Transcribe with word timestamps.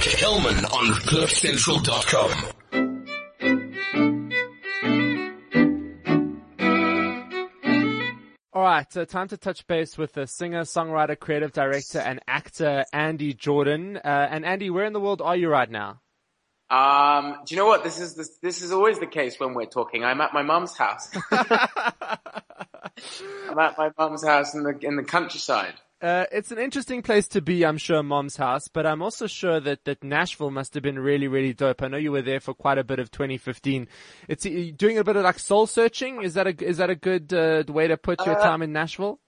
Kellman 0.00 0.64
on 0.72 0.94
CliffCentral.com. 0.94 2.52
All 8.52 8.62
right, 8.62 8.90
so 8.92 9.04
time 9.04 9.28
to 9.28 9.36
touch 9.36 9.66
base 9.66 9.98
with 9.98 10.12
the 10.12 10.26
singer, 10.26 10.62
songwriter, 10.62 11.18
creative 11.18 11.52
director, 11.52 11.98
and 11.98 12.20
actor 12.26 12.84
Andy 12.92 13.34
Jordan. 13.34 13.98
Uh, 13.98 14.28
and 14.30 14.44
Andy, 14.44 14.70
where 14.70 14.84
in 14.84 14.92
the 14.92 15.00
world 15.00 15.22
are 15.22 15.36
you 15.36 15.48
right 15.48 15.70
now? 15.70 16.00
Um, 16.68 17.36
do 17.46 17.54
you 17.54 17.60
know 17.60 17.66
what? 17.66 17.84
This 17.84 18.00
is 18.00 18.14
this, 18.14 18.36
this 18.42 18.62
is 18.62 18.72
always 18.72 18.98
the 18.98 19.06
case 19.06 19.38
when 19.38 19.54
we're 19.54 19.66
talking. 19.66 20.04
I'm 20.04 20.20
at 20.20 20.32
my 20.32 20.42
mum's 20.42 20.76
house. 20.76 21.10
I'm 21.30 21.46
at 23.58 23.78
my 23.78 23.90
mum's 23.96 24.26
house 24.26 24.54
in 24.54 24.62
the 24.62 24.76
in 24.82 24.96
the 24.96 25.04
countryside. 25.04 25.74
Uh, 26.00 26.26
it's 26.30 26.52
an 26.52 26.58
interesting 26.58 27.00
place 27.00 27.26
to 27.26 27.40
be, 27.40 27.64
I'm 27.64 27.78
sure, 27.78 28.02
Mom's 28.02 28.36
house, 28.36 28.68
but 28.68 28.84
I'm 28.84 29.00
also 29.00 29.26
sure 29.26 29.60
that, 29.60 29.84
that 29.84 30.04
Nashville 30.04 30.50
must 30.50 30.74
have 30.74 30.82
been 30.82 30.98
really, 30.98 31.26
really 31.26 31.54
dope. 31.54 31.82
I 31.82 31.88
know 31.88 31.96
you 31.96 32.12
were 32.12 32.22
there 32.22 32.40
for 32.40 32.52
quite 32.52 32.76
a 32.76 32.84
bit 32.84 32.98
of 32.98 33.10
2015. 33.10 33.88
It's 34.28 34.42
doing 34.44 34.98
a 34.98 35.04
bit 35.04 35.16
of 35.16 35.24
like 35.24 35.38
soul 35.38 35.66
searching. 35.66 36.22
Is 36.22 36.34
that 36.34 36.46
a, 36.46 36.64
is 36.64 36.76
that 36.76 36.90
a 36.90 36.94
good 36.94 37.32
uh, 37.32 37.64
way 37.68 37.88
to 37.88 37.96
put 37.96 38.24
your 38.26 38.38
uh, 38.38 38.42
time 38.42 38.60
in 38.60 38.72
Nashville? 38.72 39.20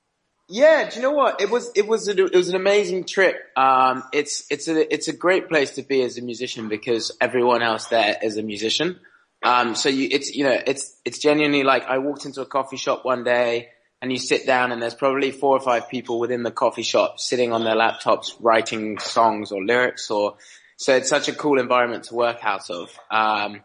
Yeah, 0.51 0.91
do 0.91 0.97
you 0.97 1.03
know 1.03 1.13
what? 1.13 1.41
It 1.41 1.49
was, 1.49 1.71
it 1.75 1.87
was, 1.87 2.07
a, 2.07 2.25
it 2.25 2.35
was 2.35 2.51
an 2.51 2.57
amazing 2.57 3.05
trip. 3.05 3.37
Um, 3.57 4.05
it's, 4.13 4.45
it's 4.51 4.69
a, 4.69 4.93
it's 4.93 5.09
a 5.09 5.15
great 5.15 5.49
place 5.49 5.73
to 5.77 5.83
be 5.83 6.03
as 6.03 6.19
a 6.19 6.23
musician 6.23 6.69
because 6.69 7.17
everyone 7.19 7.63
else 7.63 7.87
there 7.87 8.17
is 8.23 8.37
a 8.37 8.43
musician. 8.43 9.01
Um, 9.43 9.75
so 9.75 9.89
you, 9.89 10.09
it's, 10.11 10.35
you 10.35 10.45
know, 10.45 10.59
it's, 10.67 11.01
it's 11.07 11.19
genuinely 11.19 11.63
like 11.63 11.85
I 11.85 11.99
walked 11.99 12.27
into 12.27 12.43
a 12.43 12.47
coffee 12.47 12.77
shop 12.77 13.07
one 13.07 13.25
day 13.25 13.69
and 14.01 14.13
you 14.13 14.19
sit 14.19 14.47
down 14.47 14.71
and 14.73 14.81
there's 14.81 14.95
probably 14.95 15.31
four 15.31 15.57
or 15.57 15.61
five 15.61 15.89
people 15.89 16.21
within 16.21 16.43
the 16.43 16.51
coffee 16.51 16.83
shop 16.83 17.19
sitting 17.19 17.53
on 17.53 17.65
their 17.65 17.75
laptops 17.75 18.33
writing 18.41 18.99
songs 18.99 19.51
or 19.51 19.65
lyrics 19.65 20.11
or, 20.11 20.37
so 20.77 20.95
it's 20.95 21.09
such 21.09 21.29
a 21.29 21.33
cool 21.33 21.59
environment 21.59 22.05
to 22.05 22.15
work 22.15 22.39
out 22.43 22.71
of. 22.71 22.97
Um, 23.11 23.63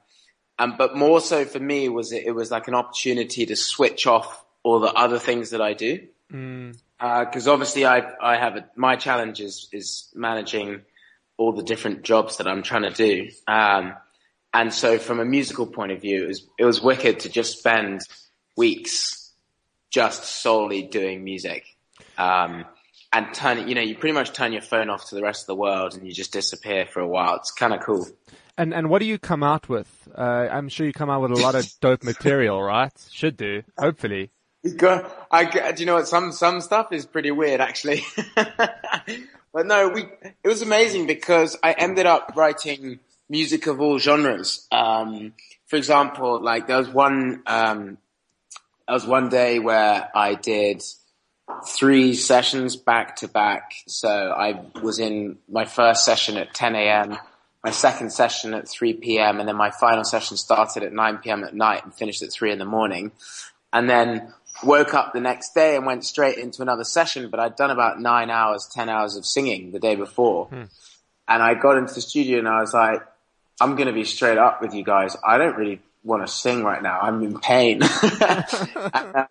and, 0.57 0.77
but 0.77 0.95
more 0.95 1.21
so 1.21 1.45
for 1.45 1.59
me 1.59 1.87
was 1.89 2.11
it, 2.11 2.25
it 2.25 2.31
was 2.31 2.49
like 2.49 2.67
an 2.67 2.73
opportunity 2.73 3.45
to 3.45 3.55
switch 3.55 4.07
off 4.07 4.43
all 4.63 4.79
the 4.79 4.91
other 4.91 5.19
things 5.19 5.51
that 5.51 5.61
I 5.61 5.73
do. 5.73 6.07
Mm. 6.31 6.79
Uh, 6.99 7.25
cause 7.25 7.47
obviously 7.47 7.85
I, 7.85 8.01
I 8.19 8.37
have 8.37 8.55
a, 8.55 8.65
my 8.75 8.95
challenge 8.95 9.39
is, 9.39 9.67
is 9.71 10.09
managing 10.15 10.81
all 11.37 11.51
the 11.51 11.63
different 11.63 12.01
jobs 12.03 12.37
that 12.37 12.47
I'm 12.47 12.63
trying 12.63 12.83
to 12.83 12.91
do. 12.91 13.29
Um, 13.47 13.93
and 14.51 14.73
so 14.73 14.97
from 14.97 15.19
a 15.19 15.25
musical 15.25 15.67
point 15.67 15.91
of 15.91 16.01
view, 16.01 16.23
it 16.23 16.27
was, 16.27 16.47
it 16.59 16.65
was 16.65 16.81
wicked 16.81 17.21
to 17.21 17.29
just 17.29 17.59
spend 17.59 18.01
weeks 18.55 19.22
just 19.93 20.25
solely 20.25 20.81
doing 20.81 21.23
music. 21.23 21.63
Um, 22.17 22.65
and 23.13 23.31
turn, 23.31 23.67
you 23.67 23.75
know, 23.75 23.81
you 23.81 23.95
pretty 23.95 24.13
much 24.13 24.33
turn 24.33 24.51
your 24.51 24.63
phone 24.63 24.89
off 24.89 25.09
to 25.09 25.15
the 25.15 25.21
rest 25.21 25.43
of 25.43 25.47
the 25.47 25.55
world 25.55 25.93
and 25.93 26.05
you 26.05 26.11
just 26.11 26.33
disappear 26.33 26.87
for 26.87 26.99
a 26.99 27.07
while. 27.07 27.35
It's 27.35 27.51
kind 27.51 27.73
of 27.73 27.81
cool. 27.81 28.07
And 28.57 28.73
and 28.73 28.89
what 28.89 28.99
do 28.99 29.05
you 29.05 29.17
come 29.17 29.43
out 29.43 29.69
with? 29.69 30.07
Uh, 30.15 30.47
I'm 30.51 30.69
sure 30.69 30.85
you 30.85 30.93
come 30.93 31.09
out 31.09 31.21
with 31.21 31.31
a 31.31 31.41
lot 31.41 31.55
of 31.55 31.67
dope 31.81 32.03
material, 32.03 32.61
right? 32.61 32.91
Should 33.11 33.37
do, 33.37 33.63
hopefully. 33.77 34.31
Got, 34.77 35.27
I, 35.29 35.71
do 35.71 35.81
you 35.81 35.85
know 35.85 35.95
what? 35.95 36.07
Some 36.07 36.31
some 36.31 36.61
stuff 36.61 36.91
is 36.91 37.05
pretty 37.05 37.31
weird, 37.31 37.61
actually. 37.61 38.03
but 38.35 39.65
no, 39.65 39.89
we 39.89 40.05
it 40.21 40.47
was 40.47 40.61
amazing 40.61 41.07
because 41.07 41.57
I 41.63 41.73
ended 41.73 42.05
up 42.05 42.33
writing 42.35 42.99
music 43.27 43.65
of 43.65 43.81
all 43.81 43.97
genres. 43.97 44.67
Um, 44.71 45.33
for 45.65 45.77
example, 45.77 46.39
like 46.39 46.67
there 46.67 46.77
was 46.77 46.89
one 46.89 47.41
um, 47.47 47.97
was 48.93 49.05
one 49.05 49.29
day 49.29 49.59
where 49.59 50.09
I 50.15 50.35
did 50.35 50.83
three 51.67 52.13
sessions 52.15 52.75
back 52.75 53.17
to 53.17 53.27
back. 53.27 53.73
So 53.87 54.09
I 54.09 54.65
was 54.81 54.99
in 54.99 55.37
my 55.49 55.65
first 55.65 56.05
session 56.05 56.37
at 56.37 56.53
10 56.53 56.75
a.m., 56.75 57.17
my 57.63 57.71
second 57.71 58.11
session 58.11 58.53
at 58.53 58.67
3 58.67 58.93
p.m., 58.93 59.39
and 59.39 59.47
then 59.47 59.55
my 59.55 59.71
final 59.71 60.03
session 60.03 60.37
started 60.37 60.83
at 60.83 60.93
9 60.93 61.17
p.m. 61.19 61.43
at 61.43 61.53
night 61.53 61.83
and 61.83 61.93
finished 61.93 62.21
at 62.21 62.31
3 62.31 62.51
in 62.51 62.59
the 62.59 62.65
morning. 62.65 63.11
And 63.71 63.89
then 63.89 64.33
woke 64.63 64.93
up 64.93 65.13
the 65.13 65.19
next 65.19 65.53
day 65.53 65.75
and 65.75 65.85
went 65.85 66.05
straight 66.05 66.37
into 66.37 66.61
another 66.61 66.83
session, 66.83 67.29
but 67.29 67.39
I'd 67.39 67.55
done 67.55 67.71
about 67.71 67.99
nine 67.99 68.29
hours, 68.29 68.69
10 68.71 68.89
hours 68.89 69.15
of 69.15 69.25
singing 69.25 69.71
the 69.71 69.79
day 69.79 69.95
before. 69.95 70.47
Hmm. 70.47 70.63
And 71.27 71.41
I 71.41 71.55
got 71.55 71.77
into 71.77 71.93
the 71.93 72.01
studio 72.01 72.39
and 72.39 72.47
I 72.47 72.59
was 72.59 72.73
like, 72.73 73.01
I'm 73.59 73.75
going 73.75 73.87
to 73.87 73.93
be 73.93 74.03
straight 74.03 74.37
up 74.37 74.61
with 74.61 74.73
you 74.73 74.83
guys. 74.83 75.15
I 75.25 75.37
don't 75.37 75.55
really 75.55 75.81
want 76.03 76.25
to 76.25 76.31
sing 76.31 76.63
right 76.63 76.81
now. 76.81 76.99
I'm 76.99 77.23
in 77.23 77.39
pain. 77.39 77.79
but 78.89 79.29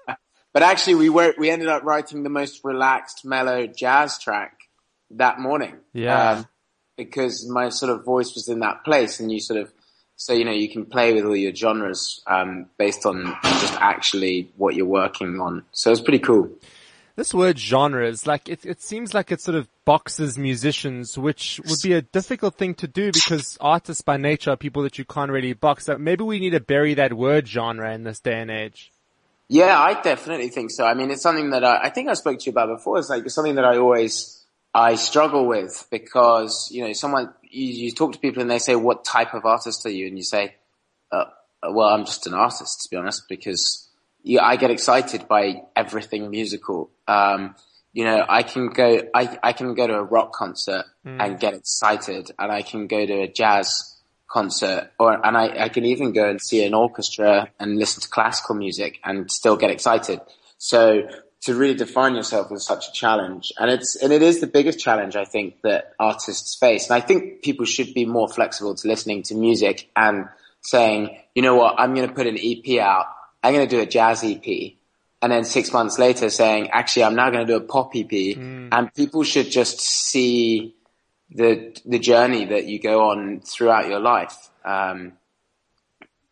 actually 0.55 0.95
we 0.97 1.09
were, 1.09 1.35
we 1.39 1.51
ended 1.51 1.69
up 1.69 1.85
writing 1.85 2.23
the 2.23 2.31
most 2.31 2.61
relaxed, 2.65 3.25
mellow 3.25 3.67
jazz 3.67 4.19
track 4.19 4.59
that 5.11 5.39
morning. 5.39 5.77
Yeah. 5.93 6.31
Um, 6.31 6.49
because 6.97 7.49
my 7.49 7.71
sort 7.71 7.91
of 7.91 8.05
voice 8.05 8.35
was 8.35 8.49
in 8.49 8.61
that 8.61 8.85
place 8.85 9.21
and 9.21 9.33
you 9.33 9.41
sort 9.41 9.61
of, 9.61 9.73
so, 10.17 10.33
you 10.33 10.45
know, 10.45 10.53
you 10.53 10.69
can 10.69 10.85
play 10.87 11.13
with 11.13 11.25
all 11.25 11.35
your 11.35 11.55
genres, 11.55 12.23
um, 12.27 12.67
based 12.79 13.07
on 13.07 13.37
just 13.43 13.75
actually 13.81 14.53
what 14.57 14.75
you're 14.75 14.87
working 14.87 15.41
on. 15.41 15.65
So 15.73 15.91
it's 15.91 16.01
pretty 16.01 16.21
cool. 16.21 16.51
This 17.15 17.35
word 17.35 17.59
genres, 17.59 18.27
like 18.27 18.49
it, 18.49 18.65
it 18.65 18.81
seems 18.81 19.13
like 19.13 19.31
it 19.31 19.41
sort 19.41 19.57
of 19.57 19.69
boxes 19.85 20.39
musicians, 20.39 21.19
which 21.19 21.61
would 21.67 21.83
be 21.83 21.93
a 21.93 22.03
difficult 22.03 22.55
thing 22.55 22.75
to 22.77 22.89
do 22.89 23.13
because 23.13 23.59
artists 23.61 24.03
by 24.03 24.17
nature 24.17 24.53
are 24.53 24.57
people 24.57 24.83
that 24.83 24.99
you 24.99 25.05
can't 25.05 25.31
really 25.31 25.53
box. 25.53 25.85
So 25.87 25.99
maybe 25.99 26.25
we 26.25 26.39
need 26.39 26.51
to 26.51 26.61
bury 26.61 26.95
that 26.95 27.13
word 27.13 27.47
genre 27.47 27.93
in 27.93 28.05
this 28.05 28.21
day 28.21 28.41
and 28.41 28.51
age. 28.51 28.93
Yeah, 29.49 29.79
I 29.79 30.01
definitely 30.01 30.49
think 30.49 30.71
so. 30.71 30.87
I 30.87 30.95
mean, 30.95 31.11
it's 31.11 31.21
something 31.21 31.51
that 31.51 31.63
I, 31.63 31.83
I 31.83 31.91
think 31.91 32.09
I 32.09 32.15
spoke 32.15 32.39
to 32.39 32.47
you 32.47 32.53
about 32.53 32.75
before. 32.75 32.99
It's 32.99 33.11
like 33.11 33.27
it's 33.27 33.35
something 33.35 33.57
that 33.57 33.67
I 33.67 33.77
always 33.77 34.43
I 34.75 34.95
struggle 34.95 35.47
with 35.47 35.87
because 35.91 36.71
you 36.73 36.87
know 36.87 36.93
someone 36.95 37.35
you, 37.43 37.67
you 37.67 37.93
talk 37.93 38.13
to 38.15 38.19
people 38.19 38.41
and 38.41 38.51
they 38.51 38.59
say, 38.59 38.75
"What 38.75 39.05
type 39.05 39.35
of 39.35 39.45
artist 39.45 39.85
are 39.85 39.91
you?" 39.91 40.07
and 40.07 40.17
you 40.17 40.25
say, 40.25 40.55
uh, 41.11 41.25
"Well, 41.63 41.89
I'm 41.89 42.07
just 42.07 42.27
an 42.27 42.33
artist," 42.33 42.81
to 42.83 42.89
be 42.91 42.97
honest, 42.97 43.25
because 43.29 43.91
yeah, 44.23 44.45
I 44.45 44.57
get 44.57 44.71
excited 44.71 45.27
by 45.29 45.63
everything 45.75 46.31
musical. 46.31 46.91
Um, 47.09 47.55
you 47.93 48.05
know, 48.05 48.25
I 48.27 48.43
can 48.43 48.69
go, 48.69 49.03
I, 49.15 49.39
I 49.43 49.53
can 49.53 49.75
go 49.75 49.87
to 49.87 49.95
a 49.95 50.03
rock 50.03 50.33
concert 50.33 50.85
mm. 51.07 51.17
and 51.21 51.39
get 51.39 51.55
excited 51.55 52.31
and 52.39 52.51
I 52.51 52.63
can 52.63 52.87
go 52.87 53.05
to 53.05 53.23
a 53.23 53.29
jazz 53.29 53.97
concert 54.31 54.91
or, 54.99 55.25
and 55.27 55.37
I, 55.37 55.65
I 55.65 55.69
can 55.69 55.85
even 55.85 56.13
go 56.13 56.29
and 56.29 56.41
see 56.41 56.65
an 56.65 56.73
orchestra 56.73 57.51
and 57.61 57.77
listen 57.77 58.01
to 58.03 58.09
classical 58.09 58.55
music 58.55 58.99
and 59.05 59.31
still 59.31 59.57
get 59.57 59.71
excited. 59.71 60.21
So 60.57 61.03
to 61.43 61.55
really 61.55 61.75
define 61.75 62.15
yourself 62.15 62.51
is 62.53 62.65
such 62.65 62.89
a 62.89 62.93
challenge. 62.93 63.53
And 63.59 63.71
it's, 63.71 63.97
and 63.97 64.13
it 64.13 64.23
is 64.23 64.41
the 64.41 64.47
biggest 64.47 64.79
challenge 64.79 65.17
I 65.17 65.25
think 65.25 65.61
that 65.63 65.93
artists 65.99 66.57
face. 66.57 66.89
And 66.89 66.95
I 66.95 67.05
think 67.05 67.43
people 67.43 67.67
should 67.67 67.93
be 67.93 68.07
more 68.07 68.29
flexible 68.29 68.75
to 68.77 68.89
listening 68.89 69.25
to 69.25 69.35
music 69.35 69.91
and 69.97 70.29
saying, 70.63 71.19
you 71.35 71.43
know 71.43 71.57
what, 71.57 71.75
I'm 71.79 71.95
going 71.95 72.09
to 72.09 72.15
put 72.15 72.29
an 72.29 72.39
EP 72.41 72.79
out 72.79 73.07
I'm 73.43 73.55
going 73.55 73.69
to 73.69 73.77
do 73.77 73.83
a 73.83 73.87
jazz 73.87 74.23
EP. 74.25 74.75
And 75.21 75.31
then 75.31 75.45
six 75.45 75.73
months 75.73 75.99
later 75.99 76.31
saying, 76.31 76.71
actually, 76.71 77.05
I'm 77.05 77.15
now 77.15 77.31
going 77.31 77.47
to 77.47 77.53
do 77.53 77.57
a 77.57 77.67
pop 77.67 77.93
EP. 77.95 78.11
Mm. 78.11 78.69
And 78.73 78.93
people 78.95 79.23
should 79.23 79.51
just 79.51 79.81
see 79.81 80.75
the, 81.31 81.77
the 81.85 81.99
journey 81.99 82.47
that 82.47 82.67
you 82.67 82.81
go 82.81 83.11
on 83.11 83.41
throughout 83.41 83.89
your 83.89 84.01
life. 84.01 84.37
Um, 84.65 85.13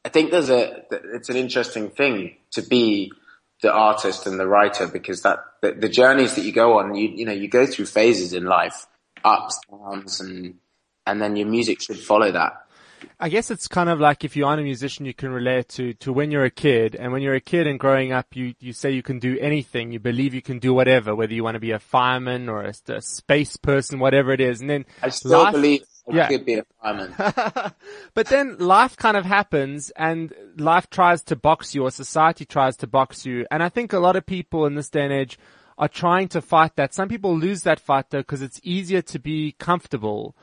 I 0.04 0.08
think 0.08 0.30
there's 0.30 0.50
a, 0.50 0.84
it's 0.90 1.28
an 1.28 1.36
interesting 1.36 1.90
thing 1.90 2.36
to 2.52 2.62
be 2.62 3.12
the 3.62 3.72
artist 3.72 4.26
and 4.26 4.40
the 4.40 4.46
writer 4.46 4.86
because 4.86 5.22
that, 5.22 5.38
the, 5.60 5.72
the 5.72 5.88
journeys 5.88 6.34
that 6.34 6.44
you 6.44 6.52
go 6.52 6.78
on, 6.78 6.94
you, 6.94 7.08
you 7.08 7.26
know, 7.26 7.32
you 7.32 7.48
go 7.48 7.66
through 7.66 7.86
phases 7.86 8.32
in 8.32 8.44
life, 8.44 8.86
ups, 9.24 9.60
downs, 9.70 10.20
and, 10.20 10.54
and 11.06 11.20
then 11.20 11.36
your 11.36 11.46
music 11.46 11.80
should 11.80 11.98
follow 11.98 12.32
that. 12.32 12.64
I 13.18 13.28
guess 13.28 13.50
it's 13.50 13.68
kind 13.68 13.88
of 13.88 14.00
like 14.00 14.24
if 14.24 14.36
you 14.36 14.46
aren't 14.46 14.60
a 14.60 14.64
musician, 14.64 15.06
you 15.06 15.14
can 15.14 15.30
relate 15.30 15.68
to, 15.70 15.94
to 15.94 16.12
when 16.12 16.30
you're 16.30 16.44
a 16.44 16.50
kid. 16.50 16.94
And 16.94 17.12
when 17.12 17.22
you're 17.22 17.34
a 17.34 17.40
kid 17.40 17.66
and 17.66 17.78
growing 17.78 18.12
up, 18.12 18.34
you, 18.34 18.54
you 18.60 18.72
say 18.72 18.90
you 18.90 19.02
can 19.02 19.18
do 19.18 19.38
anything. 19.38 19.92
You 19.92 20.00
believe 20.00 20.34
you 20.34 20.42
can 20.42 20.58
do 20.58 20.72
whatever, 20.74 21.14
whether 21.14 21.32
you 21.32 21.44
want 21.44 21.56
to 21.56 21.60
be 21.60 21.72
a 21.72 21.78
fireman 21.78 22.48
or 22.48 22.62
a, 22.62 22.74
a 22.88 23.02
space 23.02 23.56
person, 23.56 23.98
whatever 23.98 24.32
it 24.32 24.40
is. 24.40 24.60
And 24.60 24.70
then 24.70 24.86
I 25.02 25.10
still 25.10 25.42
life, 25.42 25.52
believe 25.52 25.82
I 26.10 26.16
yeah. 26.16 26.28
could 26.28 26.44
be 26.44 26.54
a 26.54 26.64
fireman. 26.82 27.14
but 28.14 28.26
then 28.26 28.58
life 28.58 28.96
kind 28.96 29.16
of 29.16 29.24
happens 29.24 29.90
and 29.90 30.32
life 30.56 30.88
tries 30.90 31.22
to 31.24 31.36
box 31.36 31.74
you 31.74 31.84
or 31.84 31.90
society 31.90 32.44
tries 32.44 32.76
to 32.78 32.86
box 32.86 33.26
you. 33.26 33.46
And 33.50 33.62
I 33.62 33.68
think 33.68 33.92
a 33.92 33.98
lot 33.98 34.16
of 34.16 34.26
people 34.26 34.66
in 34.66 34.74
this 34.74 34.88
day 34.88 35.04
and 35.04 35.12
age 35.12 35.38
are 35.78 35.88
trying 35.88 36.28
to 36.28 36.42
fight 36.42 36.76
that. 36.76 36.94
Some 36.94 37.08
people 37.08 37.36
lose 37.36 37.62
that 37.62 37.80
fight 37.80 38.10
though 38.10 38.20
because 38.20 38.42
it's 38.42 38.60
easier 38.62 39.02
to 39.02 39.18
be 39.18 39.52
comfortable. 39.58 40.36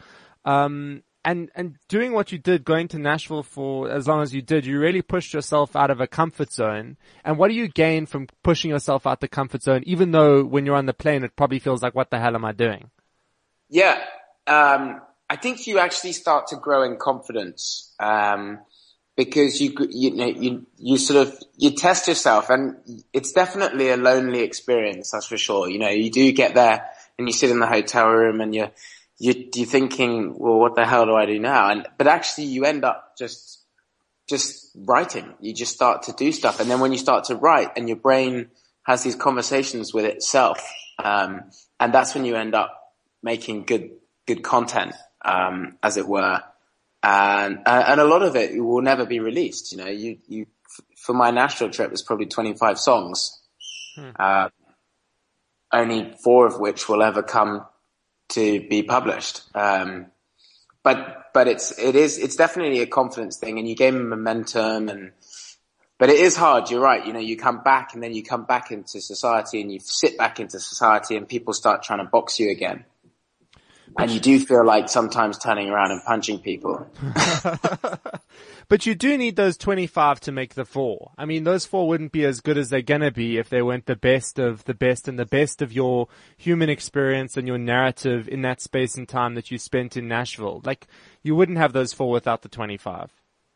Um, 0.46 1.04
and 1.28 1.52
and 1.56 1.76
doing 1.90 2.14
what 2.14 2.32
you 2.32 2.38
did, 2.38 2.64
going 2.64 2.88
to 2.88 2.98
Nashville 2.98 3.44
for 3.44 3.92
as 3.92 4.08
long 4.08 4.22
as 4.22 4.34
you 4.34 4.42
did, 4.42 4.66
you 4.66 4.80
really 4.80 5.02
pushed 5.02 5.34
yourself 5.34 5.76
out 5.76 5.92
of 5.92 6.00
a 6.00 6.08
comfort 6.08 6.54
zone. 6.54 6.96
And 7.26 7.38
what 7.38 7.50
do 7.50 7.54
you 7.54 7.68
gain 7.68 8.06
from 8.06 8.28
pushing 8.44 8.72
yourself 8.72 9.06
out 9.06 9.20
the 9.20 9.28
comfort 9.28 9.62
zone? 9.62 9.84
Even 9.86 10.12
though 10.12 10.46
when 10.46 10.66
you're 10.66 10.78
on 10.78 10.86
the 10.86 10.94
plane, 10.94 11.26
it 11.26 11.36
probably 11.36 11.60
feels 11.60 11.84
like, 11.84 11.94
what 11.94 12.12
the 12.12 12.20
hell 12.20 12.34
am 12.34 12.46
I 12.46 12.54
doing? 12.54 12.92
Yeah, 13.70 14.02
um, 14.48 15.02
I 15.30 15.36
think 15.36 15.68
you 15.68 15.80
actually 15.80 16.14
start 16.14 16.48
to 16.48 16.56
grow 16.56 16.84
in 16.84 16.96
confidence 16.96 17.94
um, 18.00 18.60
because 19.18 19.60
you 19.60 19.76
you 19.90 20.16
know 20.16 20.28
you 20.28 20.66
you 20.78 20.98
sort 20.98 21.28
of 21.28 21.38
you 21.58 21.72
test 21.72 22.08
yourself, 22.08 22.50
and 22.50 22.78
it's 23.12 23.34
definitely 23.34 23.90
a 23.90 23.98
lonely 23.98 24.44
experience. 24.44 25.12
That's 25.12 25.28
for 25.28 25.38
sure. 25.38 25.70
You 25.70 25.80
know, 25.80 25.90
you 25.90 26.10
do 26.10 26.32
get 26.32 26.56
there 26.56 26.90
and 27.20 27.28
you 27.28 27.34
sit 27.34 27.52
in 27.52 27.60
the 27.60 27.68
hotel 27.68 28.08
room 28.08 28.40
and 28.40 28.56
you're 28.56 28.72
you, 29.20 29.50
you're 29.56 29.66
thinking, 29.66 30.36
well, 30.38 30.60
what 30.60 30.76
the 30.76 30.86
hell 30.86 31.06
do 31.06 31.16
I 31.16 31.26
do 31.26 31.40
now? 31.40 31.70
And, 31.72 31.88
but 31.98 32.08
actually 32.08 32.46
you 32.46 32.66
end 32.66 32.84
up 32.84 33.18
just, 33.18 33.64
just 34.28 34.72
writing. 34.76 35.34
You 35.42 35.54
just 35.54 35.74
start 35.74 36.04
to 36.04 36.14
do 36.14 36.32
stuff. 36.32 36.60
And 36.60 36.70
then 36.70 36.80
when 36.80 36.92
you 36.92 36.98
start 36.98 37.26
to 37.26 37.36
write 37.36 37.72
and 37.76 37.88
your 37.88 37.98
brain 37.98 38.50
has 38.84 39.04
these 39.04 39.16
conversations 39.16 39.94
with 39.94 40.06
itself, 40.06 40.62
um, 41.04 41.50
and 41.80 41.94
that's 41.94 42.14
when 42.14 42.26
you 42.26 42.36
end 42.36 42.54
up 42.54 42.94
making 43.24 43.64
good, 43.64 43.92
good 44.28 44.44
content, 44.44 44.94
um, 45.26 45.78
as 45.82 45.98
it 45.98 46.08
were. 46.08 46.44
And, 47.02 47.60
uh, 47.66 47.84
and 47.88 48.00
a 48.00 48.06
lot 48.06 48.22
of 48.22 48.36
it 48.36 48.62
will 48.64 48.82
never 48.82 49.06
be 49.06 49.20
released. 49.20 49.72
You 49.72 49.80
know, 49.80 49.88
you, 49.88 50.18
you, 50.28 50.46
for 50.96 51.14
my 51.14 51.32
Nashville 51.32 51.70
trip, 51.72 51.90
there's 51.90 52.04
probably 52.04 52.28
25 52.28 52.80
songs. 52.80 53.40
Hmm. 53.96 54.10
Uh, 54.18 54.50
only 55.74 56.16
four 56.24 56.46
of 56.46 56.60
which 56.60 56.88
will 56.88 57.02
ever 57.02 57.24
come 57.24 57.66
to 58.30 58.68
be 58.68 58.84
published. 58.84 59.44
Um, 59.56 60.08
but 60.84 61.32
but 61.34 61.48
it's 61.48 61.78
it 61.78 61.96
is 61.96 62.18
it's 62.18 62.36
definitely 62.36 62.80
a 62.80 62.88
confidence 62.88 63.38
thing, 63.38 63.60
and 63.60 63.68
you 63.68 63.76
gain 63.76 64.08
momentum, 64.08 64.90
and 64.90 65.12
but 65.98 66.10
it 66.10 66.20
is 66.20 66.36
hard. 66.36 66.70
You're 66.70 66.82
right. 66.82 67.06
You 67.06 67.14
know, 67.14 67.20
you 67.20 67.38
come 67.38 67.62
back, 67.64 67.94
and 67.94 68.02
then 68.02 68.14
you 68.14 68.24
come 68.24 68.46
back 68.46 68.72
into 68.72 69.02
society, 69.02 69.62
and 69.62 69.72
you 69.72 69.80
sit 69.82 70.18
back 70.18 70.40
into 70.40 70.60
society, 70.60 71.18
and 71.18 71.28
people 71.28 71.54
start 71.54 71.84
trying 71.84 72.00
to 72.00 72.06
box 72.06 72.40
you 72.40 72.52
again. 72.52 72.86
And 73.98 74.12
you 74.12 74.20
do 74.20 74.40
feel 74.40 74.66
like 74.66 74.90
sometimes 74.90 75.38
turning 75.38 75.70
around 75.70 75.92
and 75.92 76.04
punching 76.04 76.40
people. 76.40 76.88
But 78.70 78.86
you 78.86 78.96
do 78.96 79.18
need 79.18 79.38
those 79.38 79.56
25 79.56 80.20
to 80.22 80.32
make 80.34 80.56
the 80.56 80.66
four. 80.66 81.12
I 81.18 81.26
mean, 81.26 81.46
those 81.46 81.66
four 81.66 81.88
wouldn't 81.88 82.12
be 82.12 82.26
as 82.26 82.42
good 82.42 82.58
as 82.58 82.70
they're 82.70 82.82
gonna 82.82 83.12
be 83.12 83.38
if 83.38 83.50
they 83.50 83.62
weren't 83.62 83.86
the 83.86 83.96
best 83.96 84.40
of 84.40 84.66
the 84.66 84.74
best 84.74 85.08
and 85.08 85.18
the 85.18 85.26
best 85.26 85.62
of 85.62 85.72
your 85.72 86.10
human 86.36 86.70
experience 86.70 87.38
and 87.38 87.48
your 87.48 87.58
narrative 87.58 88.28
in 88.28 88.42
that 88.42 88.62
space 88.62 88.96
and 88.96 89.08
time 89.08 89.36
that 89.36 89.52
you 89.52 89.58
spent 89.58 89.96
in 89.96 90.10
Nashville. 90.10 90.62
Like, 90.66 90.88
you 91.24 91.34
wouldn't 91.34 91.58
have 91.60 91.72
those 91.72 91.94
four 91.94 92.12
without 92.12 92.42
the 92.42 92.50
25. 92.50 93.10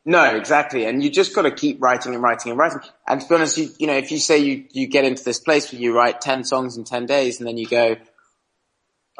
No, 0.06 0.24
exactly. 0.24 0.86
And 0.86 1.04
you 1.04 1.12
just 1.12 1.36
got 1.36 1.44
to 1.44 1.52
keep 1.52 1.82
writing 1.82 2.14
and 2.16 2.24
writing 2.24 2.52
and 2.52 2.58
writing. 2.58 2.80
And 3.06 3.22
to 3.22 3.28
be 3.28 3.36
honest, 3.36 3.58
you, 3.58 3.70
you 3.78 3.88
know, 3.88 3.98
if 3.98 4.12
you 4.12 4.18
say 4.18 4.40
you, 4.40 4.66
you 4.72 4.88
get 4.88 5.04
into 5.04 5.24
this 5.24 5.40
place 5.40 5.72
where 5.72 5.82
you 5.82 5.96
write 5.96 6.22
10 6.22 6.46
songs 6.46 6.78
in 6.78 6.86
10 6.86 7.06
days 7.06 7.40
and 7.40 7.48
then 7.48 7.58
you 7.58 7.68
go, 7.68 7.98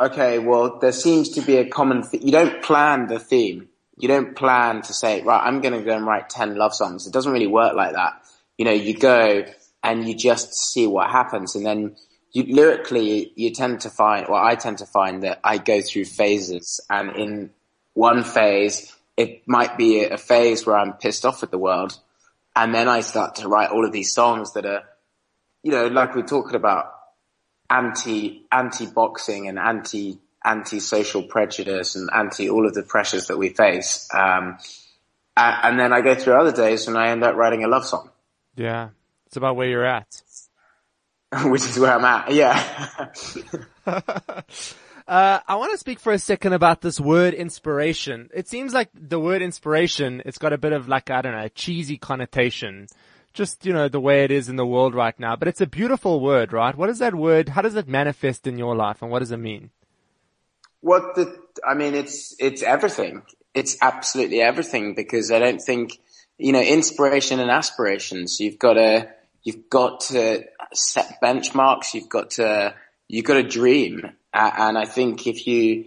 okay, 0.02 0.40
well, 0.40 0.80
there 0.80 0.92
seems 0.92 1.30
to 1.30 1.42
be 1.42 1.58
a 1.58 1.70
common, 1.70 2.10
th- 2.10 2.24
you 2.24 2.32
don't 2.32 2.62
plan 2.62 3.08
the 3.08 3.20
theme 3.20 3.70
you 4.02 4.08
don't 4.08 4.36
plan 4.36 4.82
to 4.82 4.94
say, 4.94 5.22
right, 5.22 5.46
I'm 5.46 5.62
going 5.62 5.76
to 5.76 5.86
go 5.86 5.96
and 5.96 6.06
write 6.06 6.28
10 6.28 6.56
love 6.56 6.74
songs. 6.74 7.06
It 7.06 7.14
doesn't 7.14 7.32
really 7.32 7.48
work 7.48 7.76
like 7.76 7.94
that. 7.94 8.14
You 8.58 8.66
know, 8.66 8.72
you 8.72 8.98
go 8.98 9.46
and 9.84 10.08
you 10.08 10.16
just 10.16 10.56
see 10.56 10.88
what 10.88 11.12
happens. 11.12 11.56
And 11.56 11.64
then 11.64 11.96
you, 12.32 12.44
lyrically, 12.48 13.32
you 13.36 13.52
tend 13.52 13.82
to 13.82 13.92
find, 13.92 14.28
well, 14.28 14.44
I 14.44 14.56
tend 14.56 14.80
to 14.80 14.88
find 14.88 15.22
that 15.22 15.40
I 15.44 15.60
go 15.60 15.82
through 15.82 16.06
phases 16.06 16.80
and 16.90 17.16
in 17.16 17.52
one 17.94 18.24
phase, 18.24 18.92
it 19.18 19.44
might 19.48 19.78
be 19.78 20.04
a 20.04 20.18
phase 20.18 20.66
where 20.66 20.78
I'm 20.78 20.94
pissed 20.94 21.24
off 21.24 21.44
at 21.44 21.52
the 21.52 21.60
world. 21.60 21.96
And 22.56 22.74
then 22.74 22.88
I 22.88 23.02
start 23.02 23.36
to 23.36 23.48
write 23.48 23.70
all 23.70 23.86
of 23.86 23.92
these 23.92 24.14
songs 24.14 24.54
that 24.54 24.66
are, 24.66 24.84
you 25.62 25.72
know, 25.72 25.88
like 25.88 26.16
we're 26.16 26.24
talking 26.24 26.56
about 26.56 26.92
anti, 27.72 28.46
anti-boxing 28.52 29.48
and 29.48 29.58
anti 29.58 30.20
anti-social 30.44 31.24
prejudice 31.24 31.96
and 31.96 32.10
anti 32.12 32.50
all 32.50 32.66
of 32.66 32.74
the 32.74 32.84
pressures 32.84 33.28
that 33.28 33.38
we 33.38 33.50
face. 33.50 34.10
Um, 34.14 34.58
and 35.38 35.80
then 35.80 35.94
I 35.94 36.02
go 36.02 36.16
through 36.16 36.34
other 36.34 36.52
days 36.52 36.88
when 36.88 36.98
I 36.98 37.10
end 37.10 37.24
up 37.24 37.36
writing 37.36 37.64
a 37.64 37.68
love 37.68 37.86
song. 37.86 38.10
Yeah. 38.56 38.90
It's 39.28 39.38
about 39.38 39.56
where 39.56 39.68
you're 39.68 39.86
at. 39.86 40.22
Which 41.44 41.62
is 41.62 41.80
where 41.80 41.94
I'm 41.94 42.06
at. 42.06 42.34
Yeah. 42.34 43.12
Uh, 45.08 45.42
I 45.46 45.56
want 45.56 45.74
to 45.74 45.78
speak 45.78 46.00
for 46.00 46.14
a 46.14 46.20
second 46.20 46.54
about 46.54 46.80
this 46.80 46.98
word 46.98 47.34
inspiration. 47.34 48.30
It 48.34 48.48
seems 48.48 48.74
like 48.74 48.88
the 48.94 49.20
word 49.20 49.42
inspiration, 49.42 50.22
it's 50.26 50.38
got 50.38 50.54
a 50.54 50.58
bit 50.58 50.72
of 50.72 50.88
like, 50.88 51.10
I 51.10 51.22
don't 51.22 51.34
know, 51.34 51.44
a 51.44 51.50
cheesy 51.50 51.98
connotation. 51.98 52.88
Just, 53.34 53.66
you 53.66 53.74
know, 53.74 53.88
the 53.88 54.00
way 54.00 54.24
it 54.24 54.32
is 54.32 54.50
in 54.50 54.58
the 54.58 54.66
world 54.66 54.94
right 54.94 55.18
now. 55.20 55.36
But 55.36 55.48
it's 55.48 55.62
a 55.62 55.68
beautiful 55.68 56.20
word, 56.20 56.52
right? 56.52 56.76
What 56.76 56.90
is 56.90 57.00
that 57.00 57.16
word? 57.16 57.50
How 57.50 57.62
does 57.62 57.76
it 57.76 57.88
manifest 57.88 58.46
in 58.46 58.58
your 58.58 58.76
life 58.76 59.02
and 59.02 59.10
what 59.10 59.20
does 59.20 59.32
it 59.32 59.38
mean? 59.38 59.72
What 60.82 61.16
the, 61.16 61.38
I 61.66 61.74
mean, 61.74 61.94
it's, 61.96 62.36
it's 62.40 62.62
everything. 62.64 63.24
It's 63.54 63.78
absolutely 63.82 64.42
everything 64.42 64.96
because 64.96 65.32
I 65.32 65.40
don't 65.40 65.62
think, 65.62 66.00
you 66.38 66.52
know, 66.52 66.62
inspiration 66.62 67.40
and 67.40 67.52
aspirations, 67.52 68.40
you've 68.40 68.60
got 68.60 68.74
to, 68.74 69.10
you've 69.44 69.70
got 69.70 70.02
to 70.02 70.44
set 70.74 71.22
benchmarks. 71.22 71.94
You've 71.94 72.10
got 72.10 72.32
to, 72.32 72.74
you've 73.08 73.26
got 73.26 73.36
to 73.36 73.44
dream. 73.44 74.12
And 74.34 74.78
I 74.78 74.86
think 74.86 75.28
if 75.28 75.46
you, 75.46 75.86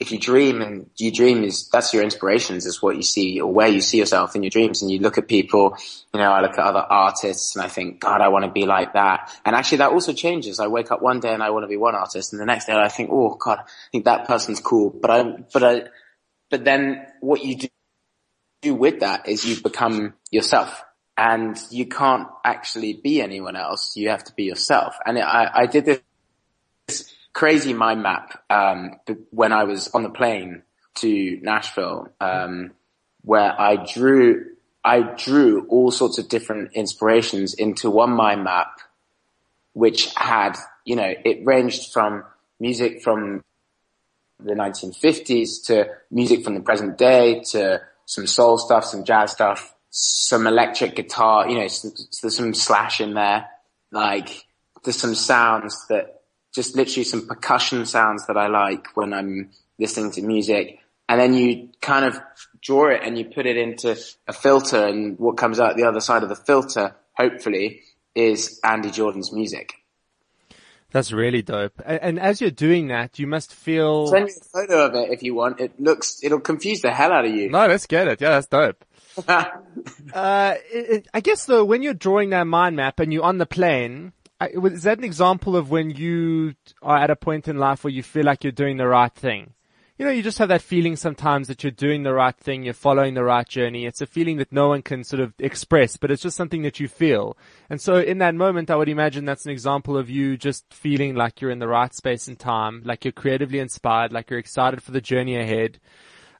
if 0.00 0.12
you 0.12 0.18
dream 0.18 0.62
and 0.62 0.88
you 0.96 1.10
dream 1.10 1.42
is 1.42 1.68
that's 1.68 1.92
your 1.92 2.04
inspirations 2.04 2.66
is 2.66 2.80
what 2.80 2.94
you 2.94 3.02
see 3.02 3.40
or 3.40 3.52
where 3.52 3.66
you 3.66 3.80
see 3.80 3.98
yourself 3.98 4.36
in 4.36 4.42
your 4.44 4.50
dreams. 4.50 4.80
And 4.80 4.90
you 4.90 5.00
look 5.00 5.18
at 5.18 5.26
people 5.26 5.76
you 6.14 6.20
know 6.20 6.30
i 6.30 6.40
look 6.40 6.52
at 6.52 6.58
other 6.60 6.84
artists 6.88 7.56
and 7.56 7.64
i 7.64 7.68
think 7.68 8.00
god 8.00 8.20
i 8.20 8.28
want 8.28 8.44
to 8.44 8.50
be 8.50 8.64
like 8.64 8.92
that. 8.92 9.32
And 9.44 9.56
actually 9.56 9.78
that 9.78 9.90
also 9.90 10.12
changes. 10.12 10.60
I 10.60 10.68
wake 10.68 10.92
up 10.92 11.02
one 11.02 11.20
day 11.20 11.34
and 11.34 11.42
i 11.42 11.50
want 11.50 11.64
to 11.64 11.68
be 11.68 11.76
one 11.76 11.94
artist 11.94 12.32
and 12.32 12.40
the 12.40 12.46
next 12.46 12.66
day 12.66 12.74
i 12.74 12.88
think 12.88 13.10
oh 13.12 13.34
god 13.34 13.58
i 13.60 13.88
think 13.90 14.04
that 14.04 14.26
person's 14.26 14.60
cool. 14.60 14.90
But 14.90 15.10
i 15.10 15.24
but 15.52 15.64
i 15.64 15.82
but 16.50 16.64
then 16.64 17.06
what 17.20 17.44
you 17.44 17.56
do, 17.56 17.68
do 18.62 18.74
with 18.74 19.00
that 19.00 19.28
is 19.28 19.44
you 19.44 19.60
become 19.60 20.14
yourself. 20.30 20.82
And 21.20 21.58
you 21.72 21.86
can't 21.86 22.28
actually 22.44 22.92
be 22.92 23.20
anyone 23.20 23.56
else. 23.56 23.96
You 23.96 24.10
have 24.10 24.22
to 24.24 24.32
be 24.34 24.44
yourself. 24.44 24.94
And 25.04 25.18
i 25.18 25.50
i 25.52 25.66
did 25.66 25.84
this 25.84 26.00
crazy 27.38 27.72
mind 27.72 28.02
map 28.02 28.42
um, 28.50 28.96
when 29.30 29.52
I 29.52 29.62
was 29.62 29.86
on 29.94 30.02
the 30.02 30.10
plane 30.10 30.64
to 30.96 31.38
Nashville, 31.40 32.08
um, 32.20 32.72
where 33.22 33.54
I 33.60 33.76
drew 33.76 34.56
I 34.82 35.02
drew 35.02 35.64
all 35.68 35.92
sorts 35.92 36.18
of 36.18 36.28
different 36.28 36.72
inspirations 36.72 37.54
into 37.54 37.90
one 37.90 38.10
mind 38.10 38.42
map, 38.42 38.80
which 39.72 40.12
had 40.16 40.56
you 40.84 40.96
know 40.96 41.14
it 41.24 41.46
ranged 41.46 41.92
from 41.92 42.24
music 42.58 43.02
from 43.02 43.44
the 44.40 44.54
1950s 44.54 45.66
to 45.66 45.86
music 46.10 46.42
from 46.42 46.54
the 46.54 46.60
present 46.60 46.98
day 46.98 47.40
to 47.52 47.80
some 48.04 48.26
soul 48.26 48.58
stuff, 48.58 48.84
some 48.84 49.04
jazz 49.04 49.30
stuff, 49.30 49.72
some 49.90 50.48
electric 50.48 50.96
guitar, 50.96 51.48
you 51.48 51.54
know, 51.54 51.68
there's 52.20 52.36
some 52.36 52.52
slash 52.52 53.00
in 53.00 53.14
there, 53.14 53.46
like 53.92 54.44
there's 54.82 54.96
some 54.96 55.14
sounds 55.14 55.86
that 55.88 56.17
just 56.54 56.76
literally 56.76 57.04
some 57.04 57.26
percussion 57.26 57.86
sounds 57.86 58.26
that 58.26 58.36
I 58.36 58.48
like 58.48 58.96
when 58.96 59.12
I'm 59.12 59.50
listening 59.78 60.10
to 60.12 60.22
music. 60.22 60.78
And 61.08 61.20
then 61.20 61.34
you 61.34 61.70
kind 61.80 62.04
of 62.04 62.20
draw 62.60 62.90
it 62.90 63.00
and 63.02 63.16
you 63.16 63.24
put 63.24 63.46
it 63.46 63.56
into 63.56 63.96
a 64.26 64.32
filter 64.32 64.86
and 64.86 65.18
what 65.18 65.36
comes 65.36 65.58
out 65.58 65.76
the 65.76 65.84
other 65.84 66.00
side 66.00 66.22
of 66.22 66.28
the 66.28 66.36
filter, 66.36 66.96
hopefully, 67.14 67.82
is 68.14 68.60
Andy 68.62 68.90
Jordan's 68.90 69.32
music. 69.32 69.74
That's 70.90 71.12
really 71.12 71.42
dope. 71.42 71.82
And, 71.84 72.00
and, 72.02 72.20
as 72.20 72.40
you're 72.40 72.50
doing 72.50 72.88
that, 72.88 73.18
you 73.18 73.26
must 73.26 73.54
feel. 73.54 74.06
Send 74.06 74.24
me 74.24 74.32
a 74.34 74.44
photo 74.44 74.86
of 74.86 74.94
it 74.94 75.12
if 75.12 75.22
you 75.22 75.34
want. 75.34 75.60
It 75.60 75.78
looks, 75.78 76.20
it'll 76.22 76.40
confuse 76.40 76.80
the 76.80 76.90
hell 76.90 77.12
out 77.12 77.26
of 77.26 77.34
you. 77.34 77.50
No, 77.50 77.66
let's 77.66 77.86
get 77.86 78.08
it. 78.08 78.22
Yeah, 78.22 78.30
that's 78.30 78.46
dope. 78.46 78.84
uh, 79.28 80.54
it, 80.72 80.90
it, 80.90 81.08
I 81.12 81.20
guess 81.20 81.44
though, 81.44 81.64
when 81.64 81.82
you're 81.82 81.92
drawing 81.92 82.30
that 82.30 82.44
mind 82.44 82.76
map 82.76 83.00
and 83.00 83.12
you're 83.12 83.24
on 83.24 83.36
the 83.38 83.46
plane, 83.46 84.12
is 84.40 84.82
that 84.84 84.98
an 84.98 85.04
example 85.04 85.56
of 85.56 85.70
when 85.70 85.90
you 85.90 86.54
are 86.82 86.96
at 86.96 87.10
a 87.10 87.16
point 87.16 87.48
in 87.48 87.58
life 87.58 87.82
where 87.82 87.92
you 87.92 88.02
feel 88.02 88.24
like 88.24 88.44
you're 88.44 88.52
doing 88.52 88.76
the 88.76 88.86
right 88.86 89.12
thing? 89.12 89.54
You 89.98 90.04
know, 90.04 90.12
you 90.12 90.22
just 90.22 90.38
have 90.38 90.50
that 90.50 90.62
feeling 90.62 90.94
sometimes 90.94 91.48
that 91.48 91.64
you're 91.64 91.72
doing 91.72 92.04
the 92.04 92.14
right 92.14 92.36
thing, 92.36 92.62
you're 92.62 92.72
following 92.72 93.14
the 93.14 93.24
right 93.24 93.48
journey. 93.48 93.84
It's 93.84 94.00
a 94.00 94.06
feeling 94.06 94.36
that 94.36 94.52
no 94.52 94.68
one 94.68 94.80
can 94.82 95.02
sort 95.02 95.18
of 95.18 95.34
express, 95.40 95.96
but 95.96 96.12
it's 96.12 96.22
just 96.22 96.36
something 96.36 96.62
that 96.62 96.78
you 96.78 96.86
feel. 96.86 97.36
And 97.68 97.80
so 97.80 97.96
in 97.96 98.18
that 98.18 98.36
moment, 98.36 98.70
I 98.70 98.76
would 98.76 98.88
imagine 98.88 99.24
that's 99.24 99.44
an 99.44 99.50
example 99.50 99.96
of 99.96 100.08
you 100.08 100.36
just 100.36 100.72
feeling 100.72 101.16
like 101.16 101.40
you're 101.40 101.50
in 101.50 101.58
the 101.58 101.66
right 101.66 101.92
space 101.92 102.28
and 102.28 102.38
time, 102.38 102.82
like 102.84 103.04
you're 103.04 103.10
creatively 103.10 103.58
inspired, 103.58 104.12
like 104.12 104.30
you're 104.30 104.38
excited 104.38 104.84
for 104.84 104.92
the 104.92 105.00
journey 105.00 105.36
ahead. 105.36 105.80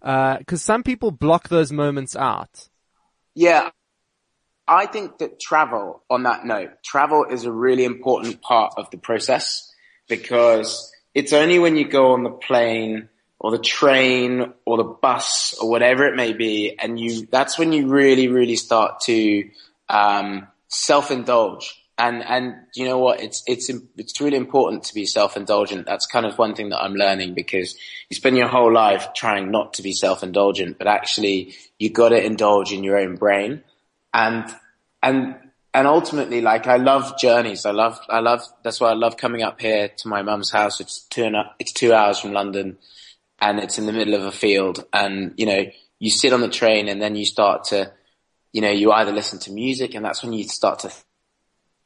Uh, 0.00 0.38
cause 0.46 0.62
some 0.62 0.84
people 0.84 1.10
block 1.10 1.48
those 1.48 1.72
moments 1.72 2.14
out. 2.14 2.68
Yeah, 3.34 3.70
I 4.68 4.86
think 4.86 5.18
that 5.18 5.40
travel, 5.40 6.02
on 6.10 6.24
that 6.24 6.44
note, 6.44 6.82
travel 6.84 7.24
is 7.24 7.44
a 7.44 7.52
really 7.52 7.84
important 7.84 8.42
part 8.42 8.74
of 8.76 8.90
the 8.90 8.98
process 8.98 9.72
because 10.08 10.92
it's 11.14 11.32
only 11.32 11.58
when 11.58 11.76
you 11.76 11.88
go 11.88 12.12
on 12.12 12.22
the 12.22 12.30
plane 12.30 13.08
or 13.40 13.50
the 13.50 13.58
train 13.58 14.52
or 14.66 14.76
the 14.76 14.84
bus 14.84 15.56
or 15.60 15.70
whatever 15.70 16.06
it 16.06 16.16
may 16.16 16.32
be, 16.32 16.76
and 16.78 17.00
you, 17.00 17.26
that's 17.30 17.58
when 17.58 17.72
you 17.72 17.88
really, 17.88 18.28
really 18.28 18.56
start 18.56 19.00
to, 19.00 19.48
um, 19.88 20.46
self-indulge. 20.68 21.82
And, 21.96 22.22
and 22.22 22.54
you 22.74 22.84
know 22.84 22.98
what? 22.98 23.20
It's, 23.20 23.42
it's, 23.46 23.70
it's 23.96 24.20
really 24.20 24.36
important 24.36 24.84
to 24.84 24.94
be 24.94 25.06
self-indulgent. 25.06 25.86
That's 25.86 26.06
kind 26.06 26.26
of 26.26 26.38
one 26.38 26.54
thing 26.54 26.68
that 26.68 26.80
I'm 26.80 26.94
learning 26.94 27.34
because 27.34 27.76
you 28.08 28.14
spend 28.16 28.36
your 28.36 28.48
whole 28.48 28.72
life 28.72 29.08
trying 29.14 29.50
not 29.50 29.74
to 29.74 29.82
be 29.82 29.92
self-indulgent, 29.92 30.78
but 30.78 30.86
actually 30.86 31.54
you 31.78 31.90
gotta 31.90 32.22
indulge 32.22 32.70
in 32.70 32.84
your 32.84 32.98
own 32.98 33.16
brain 33.16 33.64
and, 34.12 34.44
and 35.02 35.36
and 35.74 35.86
ultimately, 35.86 36.40
like 36.40 36.66
I 36.66 36.76
love 36.76 37.18
journeys. 37.18 37.66
I 37.66 37.72
love, 37.72 38.00
I 38.08 38.20
love, 38.20 38.42
that's 38.64 38.80
why 38.80 38.90
I 38.90 38.94
love 38.94 39.16
coming 39.16 39.42
up 39.42 39.60
here 39.60 39.88
to 39.98 40.08
my 40.08 40.22
mum's 40.22 40.50
house. 40.50 40.80
It's 40.80 41.00
two 41.04 41.24
and 41.24 41.36
a, 41.36 41.54
it's 41.58 41.72
two 41.72 41.92
hours 41.92 42.18
from 42.18 42.32
London 42.32 42.78
and 43.38 43.60
it's 43.60 43.78
in 43.78 43.86
the 43.86 43.92
middle 43.92 44.14
of 44.14 44.24
a 44.24 44.32
field 44.32 44.84
and, 44.92 45.34
you 45.36 45.46
know, 45.46 45.66
you 45.98 46.10
sit 46.10 46.32
on 46.32 46.40
the 46.40 46.48
train 46.48 46.88
and 46.88 47.00
then 47.00 47.16
you 47.16 47.24
start 47.24 47.64
to, 47.64 47.92
you 48.52 48.62
know, 48.62 48.70
you 48.70 48.90
either 48.92 49.12
listen 49.12 49.38
to 49.40 49.52
music 49.52 49.94
and 49.94 50.04
that's 50.04 50.22
when 50.22 50.32
you 50.32 50.44
start 50.44 50.80
to 50.80 50.92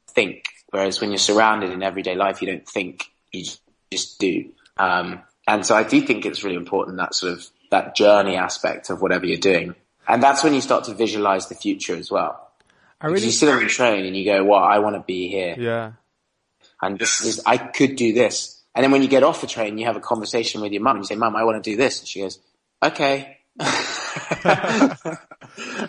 think. 0.09 0.45
Whereas 0.71 1.01
when 1.01 1.11
you're 1.11 1.19
surrounded 1.19 1.71
in 1.71 1.83
everyday 1.83 2.15
life, 2.15 2.41
you 2.41 2.49
don't 2.49 2.67
think, 2.67 3.05
you 3.33 3.45
just 3.91 4.19
do. 4.19 4.53
Um, 4.79 5.23
and 5.47 5.67
so 5.67 5.75
I 5.75 5.83
do 5.83 6.01
think 6.01 6.25
it's 6.25 6.45
really 6.45 6.57
important 6.57 6.99
that 6.99 7.15
sort 7.15 7.33
of, 7.33 7.47
that 7.71 7.97
journey 7.97 8.37
aspect 8.37 8.91
of 8.91 9.03
whatever 9.03 9.27
you're 9.27 9.39
doing. 9.39 9.75
And 10.07 10.23
that's 10.23 10.43
when 10.43 10.55
you 10.55 10.61
start 10.61 10.85
to 10.85 10.95
visualize 10.95 11.49
the 11.49 11.55
future 11.55 11.97
as 11.97 12.11
well. 12.11 12.51
I 13.01 13.09
really, 13.09 13.27
you 13.27 13.33
sit 13.33 13.49
on 13.49 13.61
the 13.61 13.69
train 13.69 14.05
and 14.05 14.17
you 14.17 14.25
go, 14.25 14.45
well, 14.45 14.63
I 14.63 14.79
want 14.79 14.97
to 14.97 15.01
be 15.01 15.29
here. 15.29 15.57
Yeah. 15.59 15.93
And 16.81 16.99
this 16.99 17.21
is, 17.21 17.41
I 17.47 17.57
could 17.59 17.97
do 17.97 18.13
this. 18.13 18.61
And 18.75 18.83
then 18.83 18.91
when 18.91 19.03
you 19.03 19.09
get 19.09 19.23
off 19.23 19.41
the 19.41 19.47
train, 19.47 19.79
you 19.79 19.87
have 19.87 19.97
a 19.97 20.01
conversation 20.01 20.61
with 20.61 20.73
your 20.73 20.83
mum. 20.83 20.97
And 20.97 21.05
you 21.05 21.09
say, 21.09 21.17
mum, 21.17 21.37
I 21.37 21.45
want 21.45 21.63
to 21.63 21.71
do 21.71 21.77
this. 21.77 22.01
And 22.01 22.09
she 22.09 22.21
goes, 22.21 22.39
okay. 22.83 23.39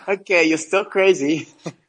okay, 0.08 0.44
you're 0.44 0.58
still 0.58 0.84
crazy. 0.84 1.48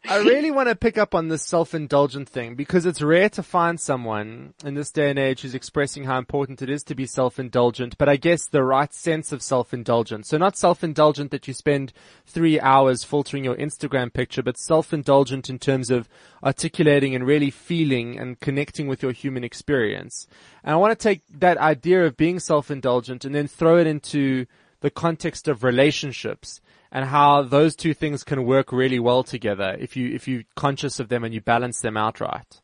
I 0.09 0.19
really 0.19 0.51
want 0.51 0.69
to 0.69 0.77
pick 0.77 0.99
up 0.99 1.15
on 1.15 1.29
this 1.29 1.43
self-indulgent 1.43 2.29
thing 2.29 2.55
because 2.55 2.87
it's 2.87 3.03
rare 3.03 3.29
to 3.31 3.43
find 3.43 3.81
someone 3.81 4.55
in 4.65 4.75
this 4.75 4.93
day 4.93 5.11
and 5.11 5.19
age 5.19 5.41
who's 5.41 5.55
expressing 5.55 6.05
how 6.05 6.19
important 6.19 6.63
it 6.63 6.71
is 6.71 6.85
to 6.85 6.95
be 6.95 7.07
self-indulgent, 7.07 7.99
but 7.99 8.09
I 8.09 8.17
guess 8.17 8.47
the 8.47 8.63
right 8.63 8.93
sense 8.93 9.33
of 9.33 9.43
self-indulgent. 9.43 10.27
So 10.27 10.37
not 10.37 10.57
self-indulgent 10.57 11.31
that 11.33 11.49
you 11.49 11.55
spend 11.55 11.93
three 12.27 12.61
hours 12.61 13.03
filtering 13.03 13.45
your 13.45 13.57
Instagram 13.57 14.13
picture, 14.13 14.43
but 14.43 14.59
self-indulgent 14.59 15.49
in 15.49 15.59
terms 15.59 15.91
of 15.91 16.09
articulating 16.45 17.15
and 17.15 17.27
really 17.27 17.51
feeling 17.51 18.19
and 18.19 18.39
connecting 18.39 18.87
with 18.87 19.03
your 19.03 19.13
human 19.13 19.43
experience. 19.43 20.29
And 20.63 20.75
I 20.75 20.77
want 20.77 20.97
to 20.97 21.03
take 21.03 21.23
that 21.31 21.59
idea 21.59 22.05
of 22.05 22.17
being 22.17 22.39
self-indulgent 22.39 23.25
and 23.25 23.35
then 23.35 23.49
throw 23.49 23.79
it 23.79 23.87
into 23.87 24.47
the 24.85 24.91
context 24.91 25.49
of 25.49 25.65
relationships 25.65 26.61
and 26.93 27.07
how 27.07 27.41
those 27.41 27.75
two 27.75 27.95
things 27.95 28.23
can 28.23 28.45
work 28.45 28.71
really 28.71 28.99
well 28.99 29.23
together 29.23 29.75
if 29.81 29.97
you 29.97 30.15
if 30.15 30.29
you're 30.29 30.43
conscious 30.57 31.01
of 31.01 31.09
them 31.09 31.25
and 31.25 31.33
you 31.33 31.41
balance 31.41 31.81
them 31.81 31.97
out 31.97 32.21
right. 32.21 32.61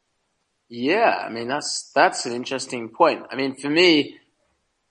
Yeah, 0.68 1.24
I 1.26 1.30
mean 1.30 1.48
that's 1.48 1.90
that's 1.94 2.26
an 2.26 2.34
interesting 2.34 2.90
point. 2.90 3.24
I 3.30 3.36
mean, 3.36 3.54
for 3.54 3.70
me, 3.70 4.18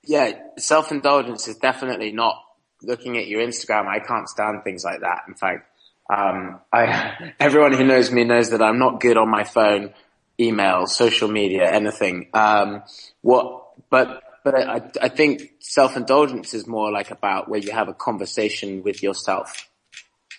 yeah, 0.06 0.40
self 0.58 0.92
indulgence 0.92 1.48
is 1.48 1.58
definitely 1.58 2.12
not 2.12 2.34
looking 2.82 3.16
at 3.20 3.28
your 3.28 3.42
Instagram. 3.42 3.86
I 3.86 4.00
can't 4.00 4.28
stand 4.28 4.64
things 4.64 4.84
like 4.84 5.02
that. 5.02 5.20
In 5.28 5.36
fact, 5.36 5.68
um, 6.10 6.60
I 6.74 7.34
everyone 7.40 7.74
who 7.74 7.86
knows 7.86 8.12
me 8.12 8.24
knows 8.24 8.50
that 8.50 8.64
I'm 8.64 8.80
not 8.80 9.00
good 9.00 9.18
on 9.18 9.30
my 9.30 9.44
phone, 9.44 9.94
email, 10.40 10.88
social 10.88 11.28
media, 11.28 11.72
anything. 11.72 12.30
Um, 12.34 12.82
what, 13.22 13.68
but 13.92 14.24
but 14.44 14.56
I, 14.56 14.90
I 15.02 15.10
think 15.10 15.52
self-indulgence 15.60 16.54
is 16.54 16.68
more 16.68 16.92
like 16.92 17.12
about 17.12 17.50
where 17.50 17.60
you 17.60 17.72
have 17.72 17.88
a 17.88 17.94
conversation 17.94 18.84
with 18.84 19.04
yourself. 19.04 19.70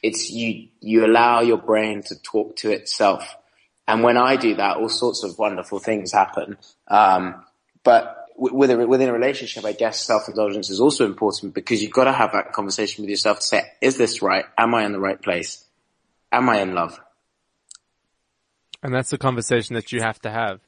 It's 0.02 0.30
you, 0.30 0.68
you 0.80 1.04
allow 1.04 1.40
your 1.40 1.58
brain 1.58 2.02
to 2.04 2.14
talk 2.20 2.56
to 2.56 2.70
itself. 2.70 3.36
And 3.86 4.02
when 4.02 4.16
I 4.16 4.36
do 4.36 4.54
that, 4.54 4.76
all 4.78 4.88
sorts 4.88 5.24
of 5.24 5.38
wonderful 5.38 5.78
things 5.78 6.12
happen. 6.12 6.56
Um, 6.88 7.44
but 7.82 8.28
within, 8.36 8.88
within 8.88 9.08
a 9.08 9.12
relationship, 9.12 9.64
I 9.64 9.72
guess 9.72 10.04
self-indulgence 10.04 10.70
is 10.70 10.80
also 10.80 11.04
important 11.04 11.54
because 11.54 11.82
you've 11.82 11.92
got 11.92 12.04
to 12.04 12.12
have 12.12 12.32
that 12.32 12.52
conversation 12.52 13.02
with 13.02 13.10
yourself 13.10 13.40
to 13.40 13.46
say, 13.46 13.62
is 13.80 13.98
this 13.98 14.22
right? 14.22 14.46
Am 14.56 14.74
I 14.74 14.84
in 14.84 14.92
the 14.92 15.00
right 15.00 15.20
place? 15.20 15.64
Am 16.32 16.48
I 16.48 16.60
in 16.60 16.74
love? 16.74 16.98
And 18.82 18.94
that's 18.94 19.10
the 19.10 19.18
conversation 19.18 19.74
that 19.74 19.92
you 19.92 20.00
have 20.00 20.20
to 20.22 20.30
have. 20.30 20.60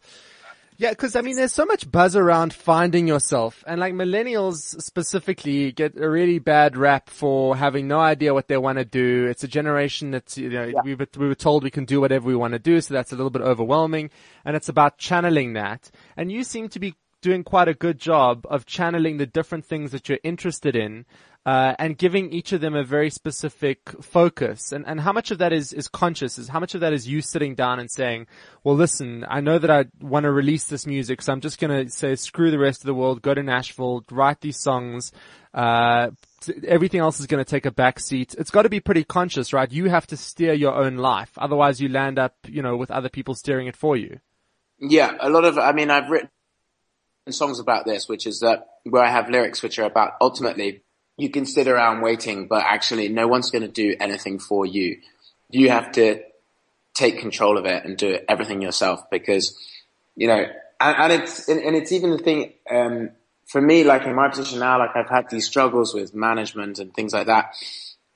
Yeah, 0.83 0.91
because 0.91 1.15
I 1.15 1.21
mean, 1.21 1.37
there's 1.37 1.53
so 1.53 1.65
much 1.65 1.89
buzz 1.89 2.17
around 2.17 2.53
finding 2.53 3.07
yourself, 3.07 3.63
and 3.69 3.79
like 3.79 3.95
millennials 3.95 4.57
specifically 4.83 5.71
get 5.71 5.97
a 5.97 6.11
really 6.11 6.41
bad 6.41 6.77
rap 6.77 7.09
for 7.09 7.55
having 7.55 7.87
no 7.87 8.01
idea 8.01 8.35
what 8.35 8.49
they 8.49 8.57
want 8.57 8.79
to 8.79 8.85
do. 8.85 9.27
It's 9.27 9.45
a 9.45 9.49
generation 9.49 10.11
that's 10.11 10.37
you 10.37 10.51
know 10.51 10.65
yeah. 10.65 10.81
we 10.83 10.97
were, 10.97 11.07
we 11.17 11.29
were 11.29 11.37
told 11.37 11.63
we 11.63 11.71
can 11.71 11.85
do 11.85 12.01
whatever 12.01 12.27
we 12.27 12.35
want 12.35 12.55
to 12.55 12.59
do, 12.59 12.81
so 12.81 12.95
that's 12.95 13.13
a 13.13 13.15
little 13.15 13.31
bit 13.31 13.43
overwhelming, 13.43 14.11
and 14.45 14.57
it's 14.57 14.69
about 14.69 14.99
channeling 14.99 15.53
that. 15.53 15.89
And 16.17 16.33
you 16.33 16.43
seem 16.43 16.69
to 16.71 16.81
be 16.81 16.97
doing 17.21 17.45
quite 17.45 17.69
a 17.69 17.75
good 17.75 18.01
job 18.01 18.45
of 18.51 18.67
channeling 18.67 19.19
the 19.19 19.27
different 19.27 19.65
things 19.65 19.93
that 19.93 20.09
you're 20.09 20.19
interested 20.25 20.75
in 20.75 21.07
uh, 21.45 21.75
and 21.79 21.99
giving 21.99 22.33
each 22.33 22.53
of 22.53 22.61
them 22.61 22.75
a 22.75 22.85
very 22.85 23.11
specific 23.11 23.81
focus. 24.01 24.71
And, 24.71 24.87
and 24.87 25.01
how 25.01 25.13
much 25.13 25.31
of 25.33 25.39
that 25.39 25.53
is, 25.53 25.73
is 25.73 25.89
conscious? 25.89 26.39
Is 26.39 26.49
how 26.49 26.61
much 26.61 26.75
of 26.75 26.83
that 26.83 26.93
is 26.93 27.09
you 27.09 27.21
sitting 27.21 27.55
down 27.55 27.81
and 27.81 27.91
saying, 27.91 28.29
well, 28.63 28.77
listen, 28.77 29.25
I 29.29 29.41
know 29.41 29.59
that 29.59 29.71
I 29.71 29.87
want 30.01 30.25
to 30.25 30.31
release 30.31 30.65
this 30.65 30.87
music, 30.87 31.21
so 31.21 31.33
I'm 31.33 31.41
just 31.41 31.59
going 31.59 31.87
to 31.87 31.93
say, 31.93 32.15
screw 32.15 32.51
the 32.51 32.59
rest 32.59 32.83
of 32.83 32.87
the 32.87 32.95
world, 32.95 33.23
go 33.23 33.35
to 33.35 33.43
Nashville, 33.43 34.05
write 34.11 34.41
these 34.41 34.59
songs, 34.59 35.11
uh, 35.53 36.11
everything 36.67 37.01
else 37.01 37.19
is 37.19 37.27
going 37.27 37.45
to 37.45 37.51
take 37.51 37.67
a 37.67 37.73
back 37.73 37.99
seat. 37.99 38.35
It's 38.39 38.51
got 38.51 38.63
to 38.63 38.69
be 38.69 38.81
pretty 38.81 39.03
conscious, 39.03 39.53
right? 39.53 39.71
You 39.71 39.91
have 39.91 40.07
to 40.09 40.17
steer 40.17 40.53
your 40.53 40.75
own 40.75 40.97
life. 40.97 41.33
Otherwise 41.37 41.81
you 41.81 41.89
land 41.89 42.21
up, 42.21 42.37
you 42.47 42.63
know, 42.63 42.77
with 42.77 42.91
other 42.93 43.09
people 43.09 43.35
steering 43.35 43.67
it 43.67 43.77
for 43.77 43.97
you. 43.97 44.21
Yeah, 44.79 45.17
a 45.21 45.29
lot 45.29 45.45
of, 45.45 45.59
I 45.59 45.73
mean, 45.73 45.91
I've 45.91 46.09
written 46.09 46.31
songs 47.31 47.59
about 47.59 47.85
this, 47.85 48.09
which 48.09 48.27
is 48.27 48.41
that 48.41 48.67
where 48.85 49.03
I 49.03 49.11
have 49.11 49.29
lyrics 49.29 49.63
which 49.63 49.79
are 49.79 49.87
about 49.87 50.13
ultimately 50.21 50.83
you 51.17 51.31
can 51.31 51.47
sit 51.47 51.69
around 51.69 52.01
waiting, 52.01 52.49
but 52.49 52.65
actually 52.65 53.09
no 53.09 53.29
one's 53.29 53.51
going 53.51 53.63
to 53.63 53.69
do 53.69 53.95
anything 54.01 54.39
for 54.39 54.65
you. 54.67 54.99
You 55.51 55.71
have 55.71 55.93
to 55.93 56.23
take 56.95 57.19
control 57.19 57.59
of 57.59 57.67
it 57.67 57.85
and 57.85 57.97
do 57.97 58.19
everything 58.29 58.63
yourself 58.63 59.09
because, 59.11 59.57
you 60.17 60.27
know, 60.27 60.45
and, 60.81 61.13
and 61.13 61.23
it's, 61.23 61.49
and, 61.49 61.77
it's 61.77 61.93
even 61.93 62.11
the 62.11 62.19
thing, 62.19 62.53
um, 62.71 63.11
for 63.47 63.61
me, 63.61 63.85
like 63.85 64.05
in 64.05 64.15
my 64.15 64.29
position 64.29 64.59
now, 64.59 64.79
like 64.79 64.97
I've 64.97 65.09
had 65.09 65.29
these 65.31 65.47
struggles 65.47 65.95
with 65.95 66.15
management 66.15 66.79
and 66.79 66.93
things 66.93 67.13
like 67.13 67.27
that. 67.27 67.55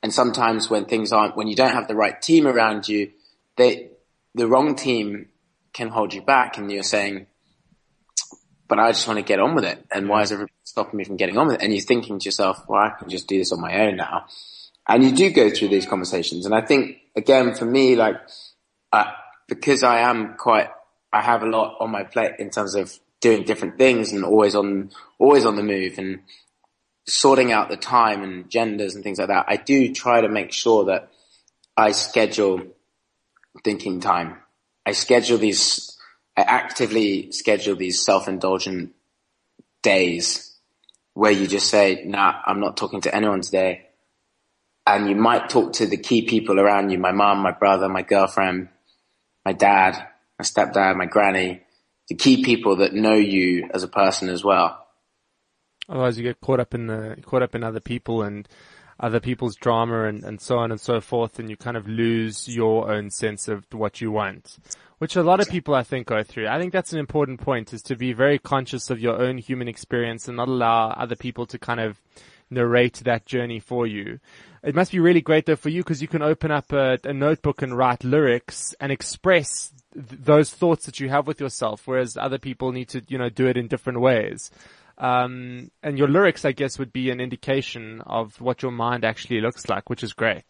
And 0.03 0.13
sometimes 0.13 0.71
when 0.71 0.87
things 0.87 1.13
aren't, 1.13 1.37
when 1.37 1.47
you 1.47 1.57
don't 1.57 1.73
have 1.73 1.89
the 1.89 1.95
right 1.95 2.21
team 2.21 2.47
around 2.47 2.89
you, 2.89 3.13
they, 3.57 3.91
the 4.35 4.47
wrong 4.47 4.75
team 4.75 5.29
can 5.73 5.89
hold 5.89 6.15
you 6.15 6.23
back 6.23 6.59
and 6.59 6.71
you're 6.73 6.83
saying, 6.83 7.27
but 8.69 8.79
I 8.79 8.93
just 8.93 9.07
want 9.07 9.19
to 9.19 9.25
get 9.25 9.41
on 9.41 9.55
with 9.55 9.65
it. 9.65 9.85
And 9.93 10.09
why 10.09 10.23
is 10.23 10.33
everybody 10.33 10.53
stopping 10.65 10.97
me 10.97 11.05
from 11.05 11.17
getting 11.17 11.39
on 11.39 11.49
with 11.49 11.57
it? 11.57 11.63
And 11.63 11.73
you're 11.73 11.83
thinking 11.83 12.19
to 12.19 12.25
yourself, 12.25 12.63
well, 12.69 12.81
I 12.81 12.91
can 12.99 13.09
just 13.09 13.27
do 13.27 13.39
this 13.39 13.53
on 13.53 13.61
my 13.61 13.87
own 13.87 13.97
now. 13.97 14.27
And 14.89 15.03
you 15.03 15.13
do 15.13 15.31
go 15.31 15.51
through 15.51 15.69
these 15.69 15.87
conversations. 15.87 16.47
And 16.47 16.55
I 16.55 16.61
think 16.61 16.99
again, 17.17 17.55
for 17.55 17.65
me, 17.65 17.97
like, 17.97 18.17
uh, 18.93 19.11
because 19.49 19.83
I 19.83 20.01
am 20.01 20.37
quite, 20.37 20.71
I 21.13 21.23
have 21.23 21.43
a 21.43 21.47
lot 21.47 21.77
on 21.81 21.91
my 21.91 22.05
plate 22.05 22.33
in 22.39 22.51
terms 22.51 22.75
of 22.75 22.99
doing 23.21 23.45
different 23.45 23.79
things 23.79 24.13
and 24.13 24.25
always 24.25 24.55
on, 24.55 24.91
always 25.19 25.47
on 25.47 25.57
the 25.57 25.63
move 25.63 25.99
and 25.99 26.21
sorting 27.07 27.53
out 27.53 27.69
the 27.69 27.77
time 27.77 28.23
and 28.23 28.51
genders 28.51 28.95
and 28.95 29.03
things 29.03 29.19
like 29.19 29.29
that. 29.29 29.47
I 29.49 29.57
do 29.57 29.93
try 29.93 30.21
to 30.21 30.29
make 30.29 30.53
sure 30.53 30.87
that 30.87 31.11
I 31.77 31.93
schedule 31.93 32.63
thinking 33.65 34.01
time. 34.01 34.39
I 34.85 34.93
schedule 34.93 35.39
these 35.39 35.96
I 36.37 36.43
actively 36.43 37.33
schedule 37.33 37.77
these 37.77 38.05
self-indulgent 38.05 38.95
days 39.83 40.55
where 41.15 41.33
you 41.33 41.47
just 41.47 41.71
say, 41.71 42.03
nah, 42.05 42.35
I'm 42.45 42.61
not 42.61 42.77
talking 42.77 43.01
to 43.03 43.15
anyone 43.15 43.41
today. 43.41 43.87
And 44.87 45.09
you 45.09 45.17
might 45.17 45.49
talk 45.49 45.73
to 45.75 45.87
the 45.87 45.97
key 45.97 46.23
people 46.23 46.61
around 46.61 46.91
you, 46.91 46.99
my 46.99 47.13
mom, 47.13 47.39
my 47.39 47.53
brother, 47.53 47.89
my 47.89 48.03
girlfriend, 48.03 48.69
my 49.45 49.53
dad, 49.53 49.95
my 50.39 50.45
stepdad, 50.45 50.97
my 50.97 51.07
granny, 51.07 51.63
the 52.09 52.15
key 52.15 52.45
people 52.45 52.77
that 52.77 52.93
know 52.93 53.15
you 53.15 53.69
as 53.73 53.83
a 53.83 53.89
person 53.89 54.29
as 54.29 54.45
well. 54.45 54.87
Otherwise 55.89 56.19
you 56.19 56.25
get 56.25 56.41
caught 56.41 56.61
up 56.61 56.75
in 56.75 56.87
the, 56.89 57.17
caught 57.25 57.43
up 57.43 57.55
in 57.55 57.65
other 57.65 57.81
people 57.81 58.23
and 58.23 58.47
other 58.99 59.21
people's 59.21 59.57
drama 59.57 60.05
and, 60.05 60.25
and 60.25 60.41
so 60.41 60.59
on 60.59 60.71
and 60.71 60.81
so 60.81 61.01
forth 61.01 61.39
and 61.39 61.51
you 61.51 61.57
kind 61.57 61.77
of 61.77 61.87
lose 61.87 62.49
your 62.49 62.91
own 62.91 63.11
sense 63.11 63.49
of 63.49 63.65
what 63.73 64.01
you 64.01 64.11
want 64.11 64.59
which 64.99 65.17
a 65.17 65.23
lot 65.23 65.41
of 65.41 65.49
people 65.49 65.75
I 65.75 65.83
think 65.83 66.07
go 66.07 66.23
through. 66.23 66.49
I 66.49 66.59
think 66.59 66.73
that's 66.73 66.93
an 66.93 66.99
important 66.99 67.41
point 67.41 67.73
is 67.75 67.83
to 67.83 67.97
be 67.97 68.13
very 68.13 68.39
conscious 68.39 68.91
of 68.91 69.01
your 69.01 69.21
own 69.21 69.39
human 69.39 69.69
experience 69.69 70.27
and 70.27 70.37
not 70.37 70.49
allow 70.49 70.89
other 70.91 71.17
people 71.17 71.47
to 71.47 71.59
kind 71.59 71.81
of 71.81 72.01
narrate 72.49 73.03
that 73.05 73.27
journey 73.27 73.61
for 73.61 73.87
you. 73.87 74.21
It 74.63 74.75
must 74.75 74.93
be 74.93 75.01
really 75.01 75.21
great 75.21 75.47
though 75.47 75.57
for 75.57 75.69
you 75.69 75.83
because 75.83 76.01
you 76.01 76.09
can 76.09 76.23
open 76.23 76.51
up 76.51 76.73
a, 76.73 76.99
a, 77.05 77.13
notebook 77.13 77.63
and 77.63 77.77
write 77.77 78.05
lyrics 78.05 78.75
and 78.81 78.91
express 78.91 79.73
th- 79.93 80.21
those 80.23 80.51
thoughts 80.51 80.87
that 80.87 80.99
you 80.99 81.09
have 81.09 81.27
with 81.27 81.41
yourself, 81.41 81.83
whereas 81.87 82.17
other 82.17 82.39
people 82.39 82.73
need 82.73 82.89
to, 82.89 83.03
you 83.09 83.19
know, 83.19 83.29
do 83.29 83.47
it 83.47 83.57
in 83.57 83.69
different 83.69 84.01
ways. 84.01 84.51
Um, 84.99 85.71
and 85.83 85.99
your 85.99 86.09
lyrics, 86.09 86.45
I 86.45 86.53
guess, 86.53 86.79
would 86.79 86.93
be 86.93 87.11
an 87.11 87.21
indication 87.21 88.01
of 88.07 88.41
what 88.41 88.63
your 88.63 88.73
mind 88.73 89.05
actually 89.05 89.41
looks 89.41 89.69
like, 89.69 89.91
which 89.91 90.03
is 90.03 90.13
great. 90.13 90.45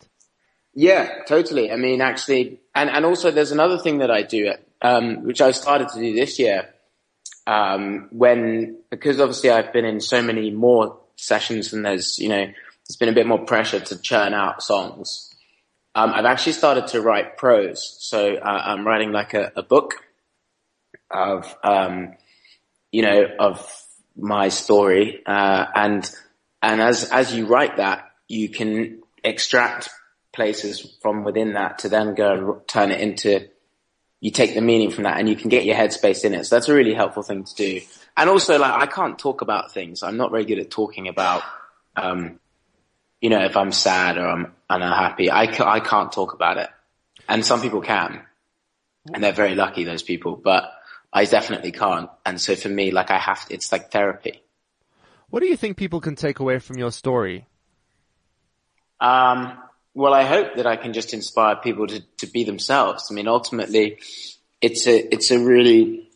Yeah, 0.75 1.23
totally. 1.27 1.73
I 1.73 1.77
mean, 1.77 2.01
actually, 2.01 2.61
and, 2.75 2.91
and 2.91 3.05
also 3.05 3.31
there's 3.31 3.51
another 3.51 3.79
thing 3.79 3.99
that 3.99 4.11
I 4.11 4.23
do, 4.23 4.53
um, 4.83 5.25
which 5.25 5.41
I 5.41 5.51
started 5.53 5.89
to 5.89 5.99
do 5.99 6.15
this 6.15 6.39
year, 6.39 6.69
um, 7.47 8.09
when, 8.13 8.79
because 8.91 9.21
obviously 9.21 9.51
I've 9.51 9.73
been 9.73 9.85
in 9.85 10.01
so 10.01 10.23
many 10.23 10.51
more 10.51 10.99
sessions 11.17 11.73
and 11.73 11.85
there's, 11.85 12.19
you 12.19 12.29
know, 12.29 12.45
there's 12.45 12.97
been 12.99 13.09
a 13.09 13.15
bit 13.15 13.27
more 13.27 13.45
pressure 13.45 13.81
to 13.81 14.01
churn 14.01 14.35
out 14.35 14.63
songs. 14.63 15.35
Um, 15.95 16.13
I've 16.13 16.27
actually 16.27 16.53
started 16.53 16.89
to 16.89 17.01
write 17.01 17.39
prose. 17.39 17.97
So 18.01 18.37
uh, 18.37 18.63
I'm 18.67 18.87
writing 18.87 19.13
like 19.13 19.33
a, 19.33 19.53
a 19.57 19.63
book 19.63 19.95
of, 21.11 21.57
um, 21.65 22.17
you 22.93 23.01
know, 23.03 23.29
of 23.41 23.86
my 24.17 24.49
story. 24.49 25.23
Uh, 25.27 25.67
and, 25.75 26.11
and 26.63 26.81
as, 26.81 27.11
as 27.11 27.35
you 27.35 27.47
write 27.47 27.77
that, 27.77 28.11
you 28.29 28.49
can 28.49 29.03
extract 29.23 29.91
places 30.33 30.97
from 31.01 31.25
within 31.25 31.55
that 31.55 31.81
to 31.81 31.89
then 31.89 32.15
go 32.15 32.33
and 32.33 32.69
turn 32.69 32.91
it 32.91 33.01
into, 33.01 33.49
you 34.21 34.31
take 34.31 34.55
the 34.55 34.61
meaning 34.61 34.91
from 34.91 35.05
that 35.05 35.19
and 35.19 35.29
you 35.29 35.37
can 35.37 35.49
get 35.49 35.65
your 35.65 35.77
headspace 35.77 36.25
in 36.25 36.35
it. 36.35 36.45
So 36.45 36.57
that's 36.57 36.69
a 36.69 36.75
really 36.75 36.95
helpful 36.95 37.23
thing 37.23 37.45
to 37.45 37.55
do. 37.55 37.81
And 38.17 38.31
also 38.31 38.59
like, 38.59 38.73
I 38.73 38.87
can't 38.87 39.19
talk 39.19 39.43
about 39.43 39.73
things. 39.73 40.03
I'm 40.03 40.17
not 40.17 40.31
very 40.31 40.45
good 40.45 40.59
at 40.59 40.71
talking 40.71 41.09
about, 41.09 41.43
um, 41.97 42.41
you 43.21 43.31
know, 43.31 43.45
if 43.45 43.57
I'm 43.57 43.73
sad 43.73 44.19
or 44.19 44.27
I'm 44.29 44.53
unhappy, 44.69 45.31
I, 45.31 45.47
ca- 45.47 45.71
I 45.71 45.81
can't 45.81 46.13
talk 46.13 46.35
about 46.35 46.59
it. 46.59 46.71
And 47.29 47.45
some 47.45 47.61
people 47.61 47.81
can. 47.81 48.23
And 49.13 49.23
they're 49.23 49.33
very 49.33 49.55
lucky, 49.55 49.85
those 49.85 50.03
people, 50.03 50.37
but 50.37 50.73
I 51.17 51.25
definitely 51.25 51.73
can't. 51.73 52.11
And 52.27 52.39
so 52.39 52.55
for 52.55 52.69
me, 52.69 52.91
like 52.91 53.11
I 53.11 53.17
have 53.19 53.47
to, 53.47 53.55
it's 53.55 53.73
like 53.73 53.91
therapy. 53.91 54.43
What 55.31 55.41
do 55.41 55.47
you 55.47 55.57
think 55.57 55.79
people 55.79 55.99
can 55.99 56.15
take 56.15 56.41
away 56.41 56.59
from 56.59 56.77
your 56.77 56.93
story? 56.93 57.47
Um, 59.01 59.57
well, 59.95 60.13
I 60.13 60.25
hope 60.25 60.57
that 60.57 60.67
I 60.67 60.77
can 60.77 60.93
just 60.93 61.15
inspire 61.15 61.57
people 61.57 61.87
to, 61.87 62.03
to 62.19 62.27
be 62.27 62.45
themselves. 62.45 63.09
I 63.11 63.15
mean, 63.15 63.29
ultimately, 63.29 63.99
it's 64.61 64.87
a, 64.87 65.15
it's 65.15 65.31
a 65.31 65.39
really, 65.39 66.11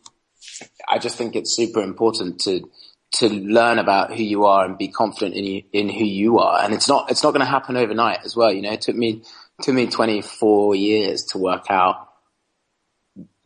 I 0.87 0.99
just 0.99 1.15
think 1.15 1.35
it's 1.35 1.55
super 1.55 1.81
important 1.81 2.41
to, 2.41 2.69
to 3.13 3.27
learn 3.27 3.79
about 3.79 4.13
who 4.13 4.21
you 4.21 4.45
are 4.45 4.65
and 4.65 4.77
be 4.77 4.89
confident 4.89 5.33
in 5.35 5.45
you, 5.45 5.63
in 5.73 5.89
who 5.89 6.05
you 6.05 6.37
are. 6.37 6.63
And 6.63 6.75
it's 6.75 6.87
not, 6.87 7.09
it's 7.09 7.23
not 7.23 7.31
going 7.31 7.43
to 7.43 7.51
happen 7.51 7.75
overnight 7.75 8.19
as 8.23 8.35
well. 8.35 8.53
You 8.53 8.61
know, 8.61 8.73
it 8.73 8.81
took 8.81 8.95
me, 8.95 9.23
took 9.63 9.73
me 9.73 9.87
24 9.87 10.75
years 10.75 11.23
to 11.31 11.39
work 11.39 11.71
out 11.71 12.10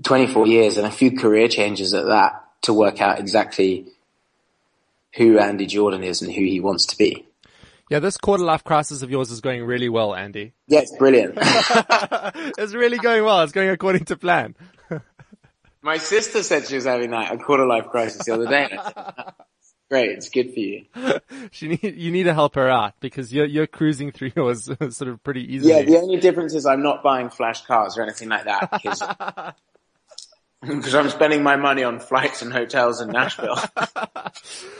24 0.04 0.48
years 0.48 0.78
and 0.78 0.86
a 0.86 0.92
few 0.92 1.18
career 1.18 1.48
changes 1.48 1.94
at 1.94 2.06
that 2.06 2.44
to 2.64 2.74
work 2.74 3.02
out 3.02 3.20
exactly 3.20 3.86
who 5.16 5.40
Andy 5.40 5.66
Jordan 5.66 6.04
is 6.04 6.22
and 6.22 6.32
who 6.32 6.42
he 6.42 6.60
wants 6.60 6.88
to 6.88 6.98
be. 6.98 7.26
Yeah, 7.90 8.00
this 8.00 8.18
quarter 8.18 8.44
life 8.44 8.64
crisis 8.64 9.04
of 9.04 9.12
yours 9.12 9.30
is 9.30 9.42
going 9.42 9.64
really 9.64 9.90
well, 9.90 10.16
Andy. 10.16 10.54
Yeah, 10.68 10.80
it's 10.80 10.96
brilliant. 10.98 11.36
it's 12.58 12.74
really 12.74 12.98
going 12.98 13.24
well. 13.24 13.42
It's 13.42 13.52
going 13.52 13.70
according 13.70 14.06
to 14.06 14.18
plan. 14.18 14.56
My 15.84 15.98
sister 15.98 16.42
said 16.42 16.68
she 16.68 16.76
was 16.76 16.86
having 16.86 17.12
that 17.12 17.32
a 17.32 17.38
quarter 17.38 17.66
life 17.66 17.86
crisis 17.88 18.26
the 18.26 18.34
other 18.34 18.48
day. 18.48 18.70
Said, 18.72 19.04
Great, 19.92 20.10
it's 20.10 20.30
good 20.30 20.52
for 20.52 20.60
you. 20.60 20.86
she 21.52 21.68
need, 21.68 21.96
you 21.96 22.12
need 22.12 22.24
to 22.24 22.34
help 22.34 22.56
her 22.56 22.68
out 22.68 22.96
because 23.00 23.32
you're 23.32 23.46
you're 23.46 23.68
cruising 23.68 24.12
through 24.12 24.32
yours 24.36 24.64
sort 24.66 25.10
of 25.12 25.24
pretty 25.24 25.54
easily. 25.54 25.74
Yeah, 25.74 25.84
the 25.84 25.98
only 25.98 26.20
difference 26.20 26.56
is 26.56 26.66
I'm 26.66 26.82
not 26.82 27.04
buying 27.04 27.30
flash 27.30 27.64
cars 27.66 27.96
or 27.96 28.02
anything 28.02 28.30
like 28.30 28.46
that 28.46 28.72
because 28.72 29.04
because 30.68 30.96
I'm 30.96 31.10
spending 31.10 31.44
my 31.44 31.56
money 31.56 31.84
on 31.84 32.00
flights 32.00 32.42
and 32.42 32.52
hotels 32.52 33.02
in 33.02 33.10
Nashville. 33.10 33.60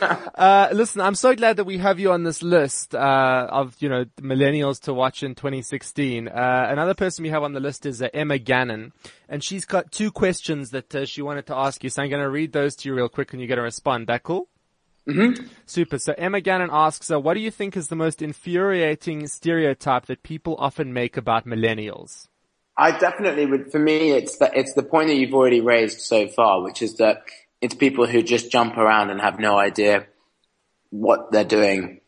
uh, 0.34 0.68
listen, 0.72 1.00
I'm 1.00 1.14
so 1.14 1.34
glad 1.34 1.56
that 1.56 1.64
we 1.64 1.78
have 1.78 2.00
you 2.00 2.10
on 2.10 2.24
this 2.24 2.42
list 2.42 2.94
uh, 2.94 3.46
of 3.50 3.76
you 3.80 3.88
know 3.88 4.04
millennials 4.20 4.80
to 4.82 4.94
watch 4.94 5.22
in 5.22 5.34
2016. 5.34 6.28
Uh, 6.28 6.66
another 6.70 6.94
person 6.94 7.22
we 7.22 7.28
have 7.30 7.42
on 7.42 7.52
the 7.52 7.60
list 7.60 7.86
is 7.86 8.02
uh, 8.02 8.08
Emma 8.12 8.38
Gannon, 8.38 8.92
and 9.28 9.44
she's 9.44 9.64
got 9.64 9.92
two 9.92 10.10
questions 10.10 10.70
that 10.70 10.94
uh, 10.94 11.04
she 11.04 11.22
wanted 11.22 11.46
to 11.46 11.54
ask 11.54 11.84
you. 11.84 11.90
So 11.90 12.02
I'm 12.02 12.10
going 12.10 12.22
to 12.22 12.30
read 12.30 12.52
those 12.52 12.74
to 12.76 12.88
you 12.88 12.94
real 12.94 13.08
quick, 13.08 13.32
and 13.32 13.40
you're 13.40 13.48
going 13.48 13.58
to 13.58 13.62
respond. 13.62 14.08
That 14.08 14.22
cool? 14.22 14.48
Mm-hmm. 15.06 15.46
Super. 15.66 15.98
So 15.98 16.14
Emma 16.18 16.40
Gannon 16.40 16.70
asks, 16.72 17.10
uh, 17.10 17.20
"What 17.20 17.34
do 17.34 17.40
you 17.40 17.50
think 17.50 17.76
is 17.76 17.88
the 17.88 17.96
most 17.96 18.22
infuriating 18.22 19.28
stereotype 19.28 20.06
that 20.06 20.22
people 20.24 20.56
often 20.58 20.92
make 20.92 21.16
about 21.16 21.46
millennials?" 21.46 22.28
I 22.76 22.98
definitely 22.98 23.46
would. 23.46 23.72
For 23.72 23.78
me, 23.78 24.10
it's 24.10 24.36
the 24.38 24.50
it's 24.56 24.74
the 24.74 24.82
point 24.82 25.08
that 25.08 25.14
you've 25.14 25.34
already 25.34 25.60
raised 25.60 26.00
so 26.00 26.28
far, 26.28 26.62
which 26.62 26.82
is 26.82 26.96
that 26.96 27.22
it's 27.60 27.74
people 27.74 28.06
who 28.06 28.22
just 28.22 28.50
jump 28.50 28.76
around 28.76 29.10
and 29.10 29.20
have 29.20 29.38
no 29.38 29.58
idea 29.58 30.06
what 30.90 31.32
they're 31.32 31.44
doing 31.44 32.00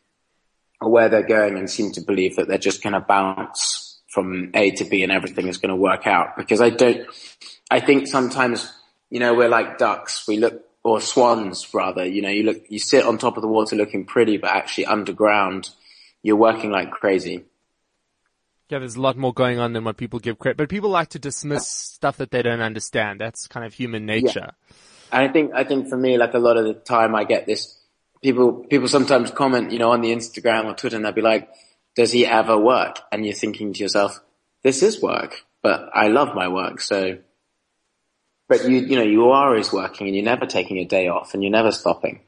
or 0.80 0.90
where 0.90 1.08
they're 1.08 1.26
going, 1.26 1.56
and 1.56 1.70
seem 1.70 1.92
to 1.92 2.00
believe 2.00 2.36
that 2.36 2.48
they're 2.48 2.58
just 2.58 2.82
going 2.82 2.92
to 2.92 3.00
bounce 3.00 4.00
from 4.08 4.50
A 4.54 4.70
to 4.72 4.84
B 4.84 5.02
and 5.02 5.12
everything 5.12 5.48
is 5.48 5.56
going 5.56 5.70
to 5.70 5.76
work 5.76 6.06
out. 6.06 6.36
Because 6.36 6.60
I 6.60 6.70
don't. 6.70 7.06
I 7.70 7.80
think 7.80 8.06
sometimes 8.06 8.70
you 9.10 9.20
know 9.20 9.34
we're 9.34 9.48
like 9.48 9.78
ducks. 9.78 10.28
We 10.28 10.36
look 10.36 10.64
or 10.82 11.00
swans 11.00 11.66
rather. 11.72 12.04
You 12.04 12.22
know, 12.22 12.30
you 12.30 12.42
look, 12.42 12.62
you 12.68 12.78
sit 12.78 13.04
on 13.04 13.18
top 13.18 13.36
of 13.36 13.42
the 13.42 13.48
water 13.48 13.76
looking 13.76 14.04
pretty, 14.04 14.36
but 14.36 14.50
actually 14.50 14.86
underground, 14.86 15.70
you're 16.22 16.36
working 16.36 16.70
like 16.70 16.90
crazy. 16.90 17.44
Yeah, 18.68 18.80
there's 18.80 18.96
a 18.96 19.00
lot 19.00 19.16
more 19.16 19.32
going 19.32 19.58
on 19.58 19.72
than 19.72 19.84
what 19.84 19.96
people 19.96 20.18
give 20.18 20.38
credit. 20.38 20.58
But 20.58 20.68
people 20.68 20.90
like 20.90 21.08
to 21.10 21.18
dismiss 21.18 21.66
stuff 21.66 22.18
that 22.18 22.30
they 22.30 22.42
don't 22.42 22.60
understand. 22.60 23.20
That's 23.20 23.46
kind 23.46 23.64
of 23.64 23.72
human 23.72 24.04
nature. 24.04 24.52
Yeah. 24.52 24.76
And 25.10 25.28
I 25.28 25.32
think, 25.32 25.52
I 25.54 25.64
think 25.64 25.88
for 25.88 25.96
me, 25.96 26.18
like 26.18 26.34
a 26.34 26.38
lot 26.38 26.58
of 26.58 26.66
the 26.66 26.74
time 26.74 27.14
I 27.14 27.24
get 27.24 27.46
this, 27.46 27.78
people, 28.22 28.66
people 28.68 28.88
sometimes 28.88 29.30
comment, 29.30 29.72
you 29.72 29.78
know, 29.78 29.92
on 29.92 30.02
the 30.02 30.12
Instagram 30.12 30.66
or 30.66 30.74
Twitter 30.74 30.96
and 30.96 31.04
they'll 31.04 31.12
be 31.12 31.22
like, 31.22 31.48
does 31.96 32.12
he 32.12 32.26
ever 32.26 32.58
work? 32.58 32.98
And 33.10 33.24
you're 33.24 33.34
thinking 33.34 33.72
to 33.72 33.82
yourself, 33.82 34.20
this 34.62 34.82
is 34.82 35.00
work, 35.00 35.46
but 35.62 35.88
I 35.94 36.08
love 36.08 36.34
my 36.34 36.48
work. 36.48 36.82
So, 36.82 37.18
but 38.50 38.68
you, 38.68 38.80
you 38.80 38.96
know, 38.96 39.02
you 39.02 39.30
are 39.30 39.48
always 39.48 39.72
working 39.72 40.08
and 40.08 40.16
you're 40.16 40.24
never 40.24 40.44
taking 40.44 40.76
a 40.76 40.84
day 40.84 41.08
off 41.08 41.32
and 41.32 41.42
you're 41.42 41.52
never 41.52 41.72
stopping 41.72 42.20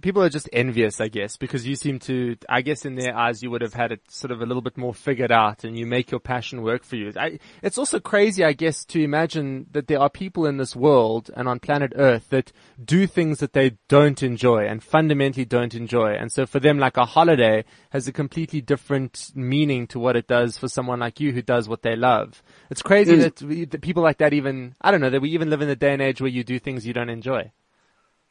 people 0.00 0.22
are 0.22 0.28
just 0.28 0.48
envious, 0.52 1.00
I 1.00 1.08
guess, 1.08 1.36
because 1.36 1.66
you 1.66 1.76
seem 1.76 1.98
to, 2.00 2.36
I 2.48 2.62
guess 2.62 2.84
in 2.84 2.96
their 2.96 3.16
eyes, 3.16 3.42
you 3.42 3.50
would 3.50 3.62
have 3.62 3.74
had 3.74 3.92
it 3.92 4.00
sort 4.10 4.30
of 4.32 4.40
a 4.40 4.46
little 4.46 4.62
bit 4.62 4.76
more 4.76 4.92
figured 4.92 5.30
out 5.30 5.64
and 5.64 5.78
you 5.78 5.86
make 5.86 6.10
your 6.10 6.20
passion 6.20 6.62
work 6.62 6.84
for 6.84 6.96
you. 6.96 7.12
I, 7.16 7.38
it's 7.62 7.78
also 7.78 8.00
crazy, 8.00 8.44
I 8.44 8.52
guess, 8.52 8.84
to 8.86 9.02
imagine 9.02 9.66
that 9.72 9.86
there 9.86 10.00
are 10.00 10.10
people 10.10 10.46
in 10.46 10.56
this 10.56 10.74
world 10.74 11.30
and 11.36 11.48
on 11.48 11.60
planet 11.60 11.92
earth 11.96 12.28
that 12.30 12.52
do 12.84 13.06
things 13.06 13.38
that 13.38 13.52
they 13.52 13.76
don't 13.88 14.22
enjoy 14.22 14.66
and 14.66 14.82
fundamentally 14.82 15.44
don't 15.44 15.74
enjoy. 15.74 16.14
And 16.14 16.32
so 16.32 16.44
for 16.44 16.60
them, 16.60 16.78
like 16.78 16.96
a 16.96 17.04
holiday 17.04 17.64
has 17.90 18.08
a 18.08 18.12
completely 18.12 18.60
different 18.60 19.30
meaning 19.34 19.86
to 19.88 19.98
what 19.98 20.16
it 20.16 20.26
does 20.26 20.58
for 20.58 20.68
someone 20.68 21.00
like 21.00 21.20
you 21.20 21.32
who 21.32 21.42
does 21.42 21.68
what 21.68 21.82
they 21.82 21.96
love. 21.96 22.42
It's 22.70 22.82
crazy 22.82 23.16
mm. 23.16 23.20
that, 23.20 23.42
we, 23.42 23.64
that 23.66 23.80
people 23.80 24.02
like 24.02 24.18
that 24.18 24.32
even, 24.32 24.74
I 24.80 24.90
don't 24.90 25.00
know, 25.00 25.10
that 25.10 25.22
we 25.22 25.30
even 25.30 25.50
live 25.50 25.62
in 25.62 25.68
a 25.68 25.76
day 25.76 25.92
and 25.92 26.02
age 26.02 26.20
where 26.20 26.30
you 26.30 26.42
do 26.42 26.58
things 26.58 26.86
you 26.86 26.92
don't 26.92 27.10
enjoy. 27.10 27.52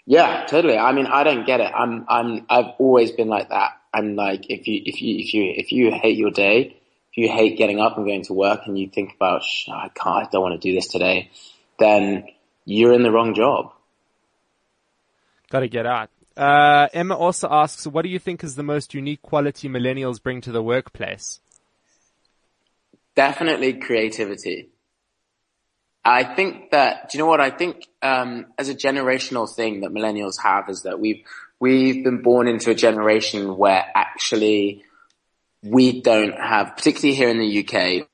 Yeah, 0.06 0.46
totally. 0.46 0.78
I 0.78 0.92
mean, 0.92 1.06
I 1.06 1.24
don't 1.24 1.46
get 1.46 1.60
it. 1.62 1.72
I'm, 1.74 2.06
I'm, 2.10 2.46
I've 2.50 2.74
always 2.78 3.12
been 3.12 3.30
like 3.30 3.50
that. 3.50 3.72
I'm 3.94 4.16
like, 4.16 4.50
if 4.50 4.68
you, 4.68 4.82
if 4.86 5.02
you, 5.02 5.20
if 5.20 5.34
you, 5.34 5.54
if 5.56 5.72
you 5.72 5.92
hate 5.92 6.18
your 6.18 6.32
day, 6.32 6.78
if 7.12 7.18
you 7.18 7.30
hate 7.30 7.58
getting 7.58 7.80
up 7.80 7.96
and 7.96 8.06
going 8.06 8.24
to 8.24 8.34
work 8.34 8.62
and 8.66 8.78
you 8.78 8.90
think 8.90 9.14
about, 9.16 9.44
I 9.72 9.90
can't, 9.90 10.28
I 10.28 10.30
don't 10.32 10.42
want 10.42 10.60
to 10.60 10.68
do 10.68 10.76
this 10.76 10.88
today, 10.88 11.30
then 11.80 12.28
you're 12.66 12.94
in 12.94 13.04
the 13.04 13.12
wrong 13.12 13.34
job. 13.36 13.72
Got 15.50 15.62
to 15.62 15.68
get 15.68 15.86
out. 15.86 16.10
Uh, 16.36 16.88
Emma 16.94 17.16
also 17.16 17.48
asks, 17.50 17.86
what 17.86 18.02
do 18.02 18.10
you 18.10 18.18
think 18.18 18.44
is 18.44 18.56
the 18.56 18.64
most 18.64 18.96
unique 18.96 19.22
quality 19.22 19.70
millennials 19.70 20.22
bring 20.22 20.42
to 20.42 20.52
the 20.52 20.64
workplace? 20.64 21.40
Definitely 23.16 23.74
creativity. 23.74 24.70
I 26.06 26.24
think 26.24 26.72
that, 26.72 27.10
do 27.10 27.18
you 27.18 27.24
know 27.24 27.30
what? 27.30 27.40
I 27.40 27.50
think, 27.50 27.88
um, 28.02 28.48
as 28.58 28.70
a 28.70 28.76
generational 28.76 29.54
thing 29.54 29.82
that 29.82 29.92
millennials 29.92 30.42
have 30.44 30.70
is 30.70 30.84
that 30.84 31.00
we've, 31.00 31.24
we've 31.60 32.04
been 32.04 32.22
born 32.22 32.48
into 32.48 32.72
a 32.72 32.76
generation 32.76 33.56
where 33.58 33.86
actually 33.96 34.84
we 35.64 36.02
don't 36.02 36.38
have, 36.38 36.76
particularly 36.76 37.16
here 37.16 37.30
in 37.30 37.40
the 37.40 37.66
UK, 37.66 38.08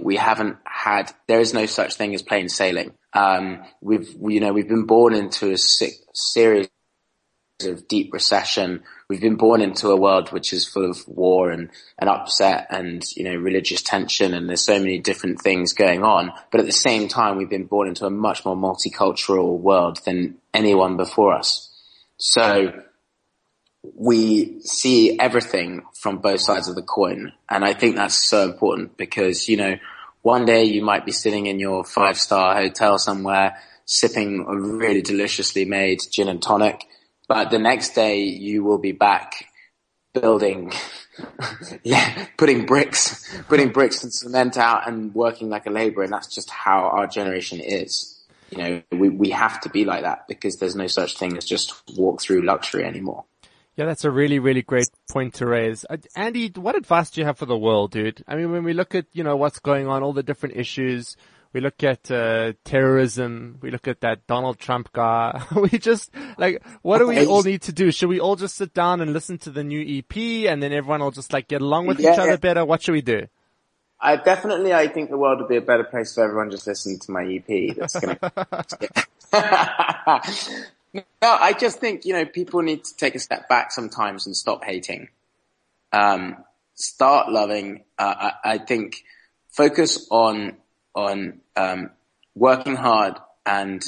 we 0.00 0.16
haven't 0.16 0.56
had, 0.64 1.12
there 1.28 1.40
is 1.40 1.54
no 1.54 1.66
such 1.66 1.94
thing 1.94 2.14
as 2.14 2.22
plain 2.22 2.48
sailing. 2.48 2.94
Um, 3.12 3.62
we've, 3.80 4.08
you 4.20 4.40
know, 4.40 4.52
we've 4.52 4.68
been 4.68 4.86
born 4.86 5.14
into 5.14 5.52
a 5.52 5.56
series 5.56 6.68
of 7.62 7.86
deep 7.88 8.12
recession 8.12 8.82
we've 9.08 9.20
been 9.20 9.36
born 9.36 9.62
into 9.62 9.88
a 9.88 9.96
world 9.96 10.32
which 10.32 10.52
is 10.52 10.66
full 10.66 10.88
of 10.88 11.06
war 11.08 11.50
and, 11.50 11.70
and 11.98 12.10
upset 12.10 12.66
and, 12.70 13.02
you 13.16 13.24
know, 13.24 13.34
religious 13.34 13.80
tension 13.80 14.34
and 14.34 14.48
there's 14.48 14.64
so 14.64 14.78
many 14.78 14.98
different 14.98 15.40
things 15.40 15.72
going 15.72 16.02
on. 16.02 16.30
But 16.50 16.60
at 16.60 16.66
the 16.66 16.72
same 16.72 17.08
time, 17.08 17.36
we've 17.36 17.48
been 17.48 17.64
born 17.64 17.88
into 17.88 18.04
a 18.04 18.10
much 18.10 18.44
more 18.44 18.56
multicultural 18.56 19.58
world 19.58 20.00
than 20.04 20.36
anyone 20.52 20.98
before 20.98 21.34
us. 21.34 21.70
So 22.18 22.82
we 23.94 24.60
see 24.60 25.18
everything 25.18 25.82
from 25.98 26.18
both 26.18 26.40
sides 26.40 26.68
of 26.68 26.74
the 26.74 26.82
coin. 26.82 27.32
And 27.48 27.64
I 27.64 27.72
think 27.72 27.96
that's 27.96 28.28
so 28.28 28.44
important 28.44 28.98
because, 28.98 29.48
you 29.48 29.56
know, 29.56 29.76
one 30.20 30.44
day 30.44 30.64
you 30.64 30.82
might 30.82 31.06
be 31.06 31.12
sitting 31.12 31.46
in 31.46 31.58
your 31.58 31.82
five 31.82 32.18
star 32.18 32.54
hotel 32.56 32.98
somewhere 32.98 33.56
sipping 33.86 34.44
a 34.46 34.54
really 34.54 35.00
deliciously 35.00 35.64
made 35.64 36.00
gin 36.10 36.28
and 36.28 36.42
tonic 36.42 36.84
but 37.28 37.50
the 37.50 37.58
next 37.58 37.94
day 37.94 38.22
you 38.22 38.64
will 38.64 38.78
be 38.78 38.92
back 38.92 39.46
building, 40.14 40.72
yeah, 41.82 42.26
putting 42.36 42.66
bricks, 42.66 43.38
putting 43.48 43.70
bricks 43.70 44.02
and 44.02 44.12
cement 44.12 44.56
out 44.56 44.88
and 44.88 45.14
working 45.14 45.48
like 45.50 45.66
a 45.66 45.70
laborer. 45.70 46.04
And 46.04 46.12
that's 46.12 46.34
just 46.34 46.50
how 46.50 46.88
our 46.88 47.06
generation 47.06 47.60
is. 47.60 48.14
You 48.50 48.58
know, 48.58 48.82
we, 48.92 49.10
we 49.10 49.30
have 49.30 49.60
to 49.60 49.68
be 49.68 49.84
like 49.84 50.02
that 50.02 50.26
because 50.26 50.56
there's 50.56 50.74
no 50.74 50.86
such 50.86 51.18
thing 51.18 51.36
as 51.36 51.44
just 51.44 51.74
walk 51.96 52.22
through 52.22 52.42
luxury 52.42 52.84
anymore. 52.84 53.24
Yeah, 53.76 53.84
that's 53.84 54.04
a 54.04 54.10
really, 54.10 54.40
really 54.40 54.62
great 54.62 54.88
point 55.08 55.34
to 55.34 55.46
raise. 55.46 55.84
Uh, 55.88 55.98
Andy, 56.16 56.50
what 56.56 56.74
advice 56.74 57.10
do 57.10 57.20
you 57.20 57.26
have 57.26 57.38
for 57.38 57.46
the 57.46 57.56
world, 57.56 57.92
dude? 57.92 58.24
I 58.26 58.34
mean, 58.34 58.50
when 58.50 58.64
we 58.64 58.72
look 58.72 58.94
at, 58.96 59.06
you 59.12 59.22
know, 59.22 59.36
what's 59.36 59.60
going 59.60 59.86
on, 59.86 60.02
all 60.02 60.12
the 60.12 60.24
different 60.24 60.56
issues, 60.56 61.16
we 61.58 61.62
look 61.62 61.82
at, 61.82 62.08
uh, 62.08 62.52
terrorism, 62.64 63.58
we 63.60 63.72
look 63.72 63.88
at 63.88 64.02
that 64.02 64.28
Donald 64.28 64.60
Trump 64.60 64.92
guy, 64.92 65.42
we 65.56 65.70
just, 65.70 66.14
like, 66.38 66.64
what 66.82 66.98
do 66.98 67.08
we 67.08 67.26
all 67.26 67.42
need 67.42 67.62
to 67.62 67.72
do? 67.72 67.90
Should 67.90 68.08
we 68.08 68.20
all 68.20 68.36
just 68.36 68.54
sit 68.54 68.72
down 68.72 69.00
and 69.00 69.12
listen 69.12 69.38
to 69.38 69.50
the 69.50 69.64
new 69.64 69.80
EP 69.80 70.16
and 70.48 70.62
then 70.62 70.72
everyone 70.72 71.00
will 71.00 71.10
just 71.10 71.32
like 71.32 71.48
get 71.48 71.60
along 71.60 71.88
with 71.88 71.98
Yeah, 71.98 72.12
each 72.12 72.18
other 72.20 72.30
yeah. 72.30 72.36
better? 72.36 72.64
What 72.64 72.82
should 72.82 72.92
we 72.92 73.02
do? 73.02 73.26
I 74.00 74.14
definitely, 74.14 74.72
I 74.72 74.86
think 74.86 75.10
the 75.10 75.18
world 75.18 75.40
would 75.40 75.48
be 75.48 75.56
a 75.56 75.60
better 75.60 75.82
place 75.82 76.12
if 76.12 76.18
everyone 76.18 76.52
just 76.52 76.68
listened 76.68 77.02
to 77.02 77.10
my 77.10 77.24
EP. 77.24 77.74
That's 77.74 77.98
gonna. 77.98 78.16
no, 80.94 81.02
I 81.22 81.52
just 81.54 81.80
think 81.80 82.04
you 82.04 82.12
know 82.12 82.24
people 82.24 82.62
need 82.62 82.84
to 82.84 82.96
take 82.96 83.16
a 83.16 83.18
step 83.18 83.48
back 83.48 83.72
sometimes 83.72 84.26
and 84.26 84.36
stop 84.36 84.62
hating. 84.62 85.08
Um, 85.92 86.36
start 86.74 87.32
loving. 87.32 87.82
Uh, 87.98 88.30
I, 88.44 88.52
I 88.52 88.58
think 88.58 89.02
focus 89.48 90.06
on 90.12 90.58
on 90.98 91.40
um, 91.56 91.90
working 92.34 92.76
hard 92.76 93.18
and 93.46 93.82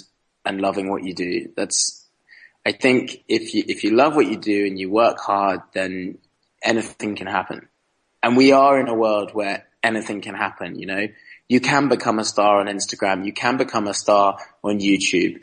and 0.45 0.61
loving 0.61 0.91
what 0.91 1.05
you 1.05 1.15
do. 1.15 1.51
That's. 1.57 2.07
I 2.67 2.73
think 2.73 3.25
if 3.27 3.55
you 3.55 3.65
if 3.67 3.85
you 3.85 3.97
love 3.97 4.15
what 4.15 4.27
you 4.27 4.37
do 4.37 4.67
and 4.67 4.79
you 4.79 4.91
work 4.91 5.19
hard, 5.19 5.61
then 5.73 6.19
anything 6.63 7.17
can 7.17 7.27
happen. 7.27 7.69
And 8.23 8.37
we 8.37 8.53
are 8.53 8.79
in 8.79 8.89
a 8.89 8.95
world 8.95 9.31
where 9.33 9.67
anything 9.83 10.21
can 10.21 10.35
happen, 10.35 10.79
you 10.79 10.87
know. 10.87 11.07
You 11.49 11.61
can 11.61 11.89
become 11.89 12.19
a 12.19 12.25
star 12.25 12.61
on 12.61 12.67
Instagram. 12.67 13.25
You 13.25 13.33
can 13.33 13.57
become 13.57 13.89
a 13.89 13.95
star 13.95 14.39
on 14.63 14.79
YouTube. 14.79 15.41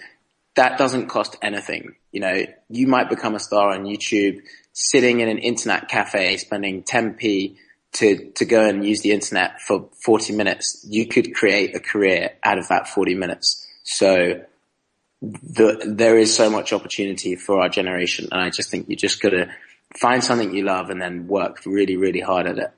That 0.55 0.77
doesn't 0.77 1.07
cost 1.07 1.37
anything, 1.41 1.95
you 2.11 2.19
know. 2.21 2.45
You 2.69 2.87
might 2.87 3.09
become 3.09 3.35
a 3.35 3.39
star 3.39 3.71
on 3.71 3.83
YouTube 3.85 4.41
sitting 4.73 5.21
in 5.21 5.27
an 5.27 5.39
internet 5.39 5.89
cafe 5.89 6.37
spending 6.37 6.83
10p 6.83 7.55
to, 7.93 8.31
to 8.31 8.45
go 8.45 8.67
and 8.67 8.85
use 8.85 9.01
the 9.01 9.11
internet 9.11 9.61
for 9.61 9.89
40 10.03 10.33
minutes. 10.33 10.85
You 10.87 11.07
could 11.07 11.33
create 11.33 11.75
a 11.75 11.79
career 11.79 12.31
out 12.43 12.57
of 12.57 12.67
that 12.67 12.87
40 12.87 13.15
minutes. 13.15 13.65
So 13.83 14.41
the, 15.21 15.81
there 15.85 16.17
is 16.17 16.35
so 16.35 16.49
much 16.49 16.73
opportunity 16.73 17.35
for 17.35 17.61
our 17.61 17.69
generation. 17.69 18.27
And 18.31 18.41
I 18.41 18.49
just 18.49 18.69
think 18.69 18.89
you 18.89 18.95
just 18.95 19.21
gotta 19.21 19.49
find 19.95 20.23
something 20.23 20.53
you 20.53 20.63
love 20.63 20.89
and 20.89 21.01
then 21.01 21.27
work 21.27 21.65
really, 21.65 21.97
really 21.97 22.19
hard 22.21 22.47
at 22.47 22.57
it. 22.57 22.71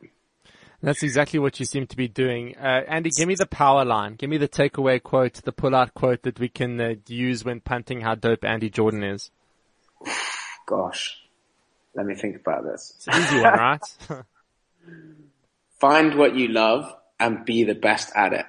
That's 0.82 1.04
exactly 1.04 1.40
what 1.40 1.60
you 1.60 1.66
seem 1.66 1.88
to 1.88 1.98
be 1.98 2.08
doing. 2.08 2.56
Uh, 2.56 2.84
Andy, 2.88 3.10
give 3.10 3.28
me 3.28 3.36
the 3.36 3.46
power 3.46 3.84
line. 3.84 4.16
Give 4.16 4.30
me 4.30 4.38
the 4.38 4.48
takeaway 4.48 5.04
quote, 5.04 5.34
the 5.34 5.52
pull-out 5.52 5.94
quote 5.94 6.24
that 6.24 6.40
we 6.40 6.48
can 6.48 6.80
uh, 6.80 6.96
use 7.08 7.44
when 7.44 7.60
punting 7.60 8.00
how 8.00 8.16
dope 8.16 8.46
Andy 8.46 8.70
Jordan 8.70 9.04
is. 9.04 9.30
Gosh, 10.66 11.20
let 11.96 12.06
me 12.06 12.16
think 12.16 12.38
about 12.38 12.64
this. 12.64 12.94
It's 12.96 13.08
an 13.08 13.22
easy 13.22 13.42
one, 13.42 13.54
right? 13.60 13.82
Find 15.80 16.16
what 16.16 16.36
you 16.36 16.50
love 16.50 16.94
and 17.20 17.46
be 17.46 17.64
the 17.64 17.76
best 17.76 18.12
at 18.16 18.34
it. 18.34 18.46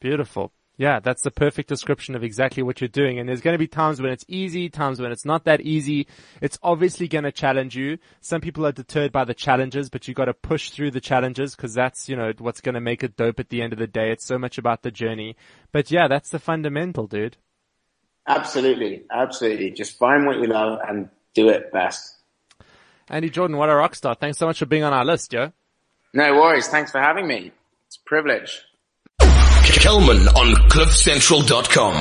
Beautiful. 0.00 0.52
Yeah, 0.78 1.00
that's 1.00 1.22
the 1.22 1.30
perfect 1.30 1.70
description 1.70 2.14
of 2.14 2.22
exactly 2.22 2.62
what 2.62 2.82
you're 2.82 2.88
doing. 2.88 3.18
And 3.18 3.26
there's 3.26 3.40
going 3.40 3.54
to 3.54 3.58
be 3.58 3.66
times 3.66 4.00
when 4.00 4.12
it's 4.12 4.26
easy, 4.28 4.68
times 4.68 5.00
when 5.00 5.10
it's 5.10 5.24
not 5.24 5.44
that 5.44 5.62
easy. 5.62 6.06
It's 6.42 6.58
obviously 6.62 7.08
going 7.08 7.24
to 7.24 7.32
challenge 7.32 7.74
you. 7.74 7.96
Some 8.20 8.42
people 8.42 8.66
are 8.66 8.72
deterred 8.72 9.10
by 9.10 9.24
the 9.24 9.32
challenges, 9.32 9.88
but 9.88 10.06
you 10.06 10.12
got 10.12 10.26
to 10.26 10.34
push 10.34 10.70
through 10.70 10.90
the 10.90 11.00
challenges 11.00 11.56
because 11.56 11.72
that's, 11.72 12.10
you 12.10 12.16
know, 12.16 12.32
what's 12.38 12.60
going 12.60 12.74
to 12.74 12.80
make 12.80 13.02
it 13.02 13.16
dope 13.16 13.40
at 13.40 13.48
the 13.48 13.62
end 13.62 13.72
of 13.72 13.78
the 13.78 13.86
day. 13.86 14.10
It's 14.10 14.26
so 14.26 14.36
much 14.36 14.58
about 14.58 14.82
the 14.82 14.90
journey. 14.90 15.36
But 15.72 15.90
yeah, 15.90 16.08
that's 16.08 16.28
the 16.28 16.38
fundamental, 16.38 17.06
dude. 17.06 17.38
Absolutely, 18.28 19.04
absolutely. 19.10 19.70
Just 19.70 19.96
find 19.96 20.26
what 20.26 20.36
you 20.40 20.46
love 20.46 20.80
and 20.86 21.08
do 21.32 21.48
it 21.48 21.72
best. 21.72 22.15
Andy 23.08 23.30
Jordan, 23.30 23.56
what 23.56 23.68
a 23.70 23.74
rock 23.74 23.94
star. 23.94 24.14
Thanks 24.14 24.38
so 24.38 24.46
much 24.46 24.58
for 24.58 24.66
being 24.66 24.82
on 24.84 24.92
our 24.92 25.04
list, 25.04 25.32
yo. 25.32 25.52
No 26.12 26.34
worries. 26.34 26.68
Thanks 26.68 26.90
for 26.90 27.00
having 27.00 27.26
me. 27.26 27.52
It's 27.86 27.96
a 27.96 28.04
privilege. 28.04 28.62
Kellman 29.20 30.26
on 30.28 30.54
CliffCentral.com. 30.70 31.96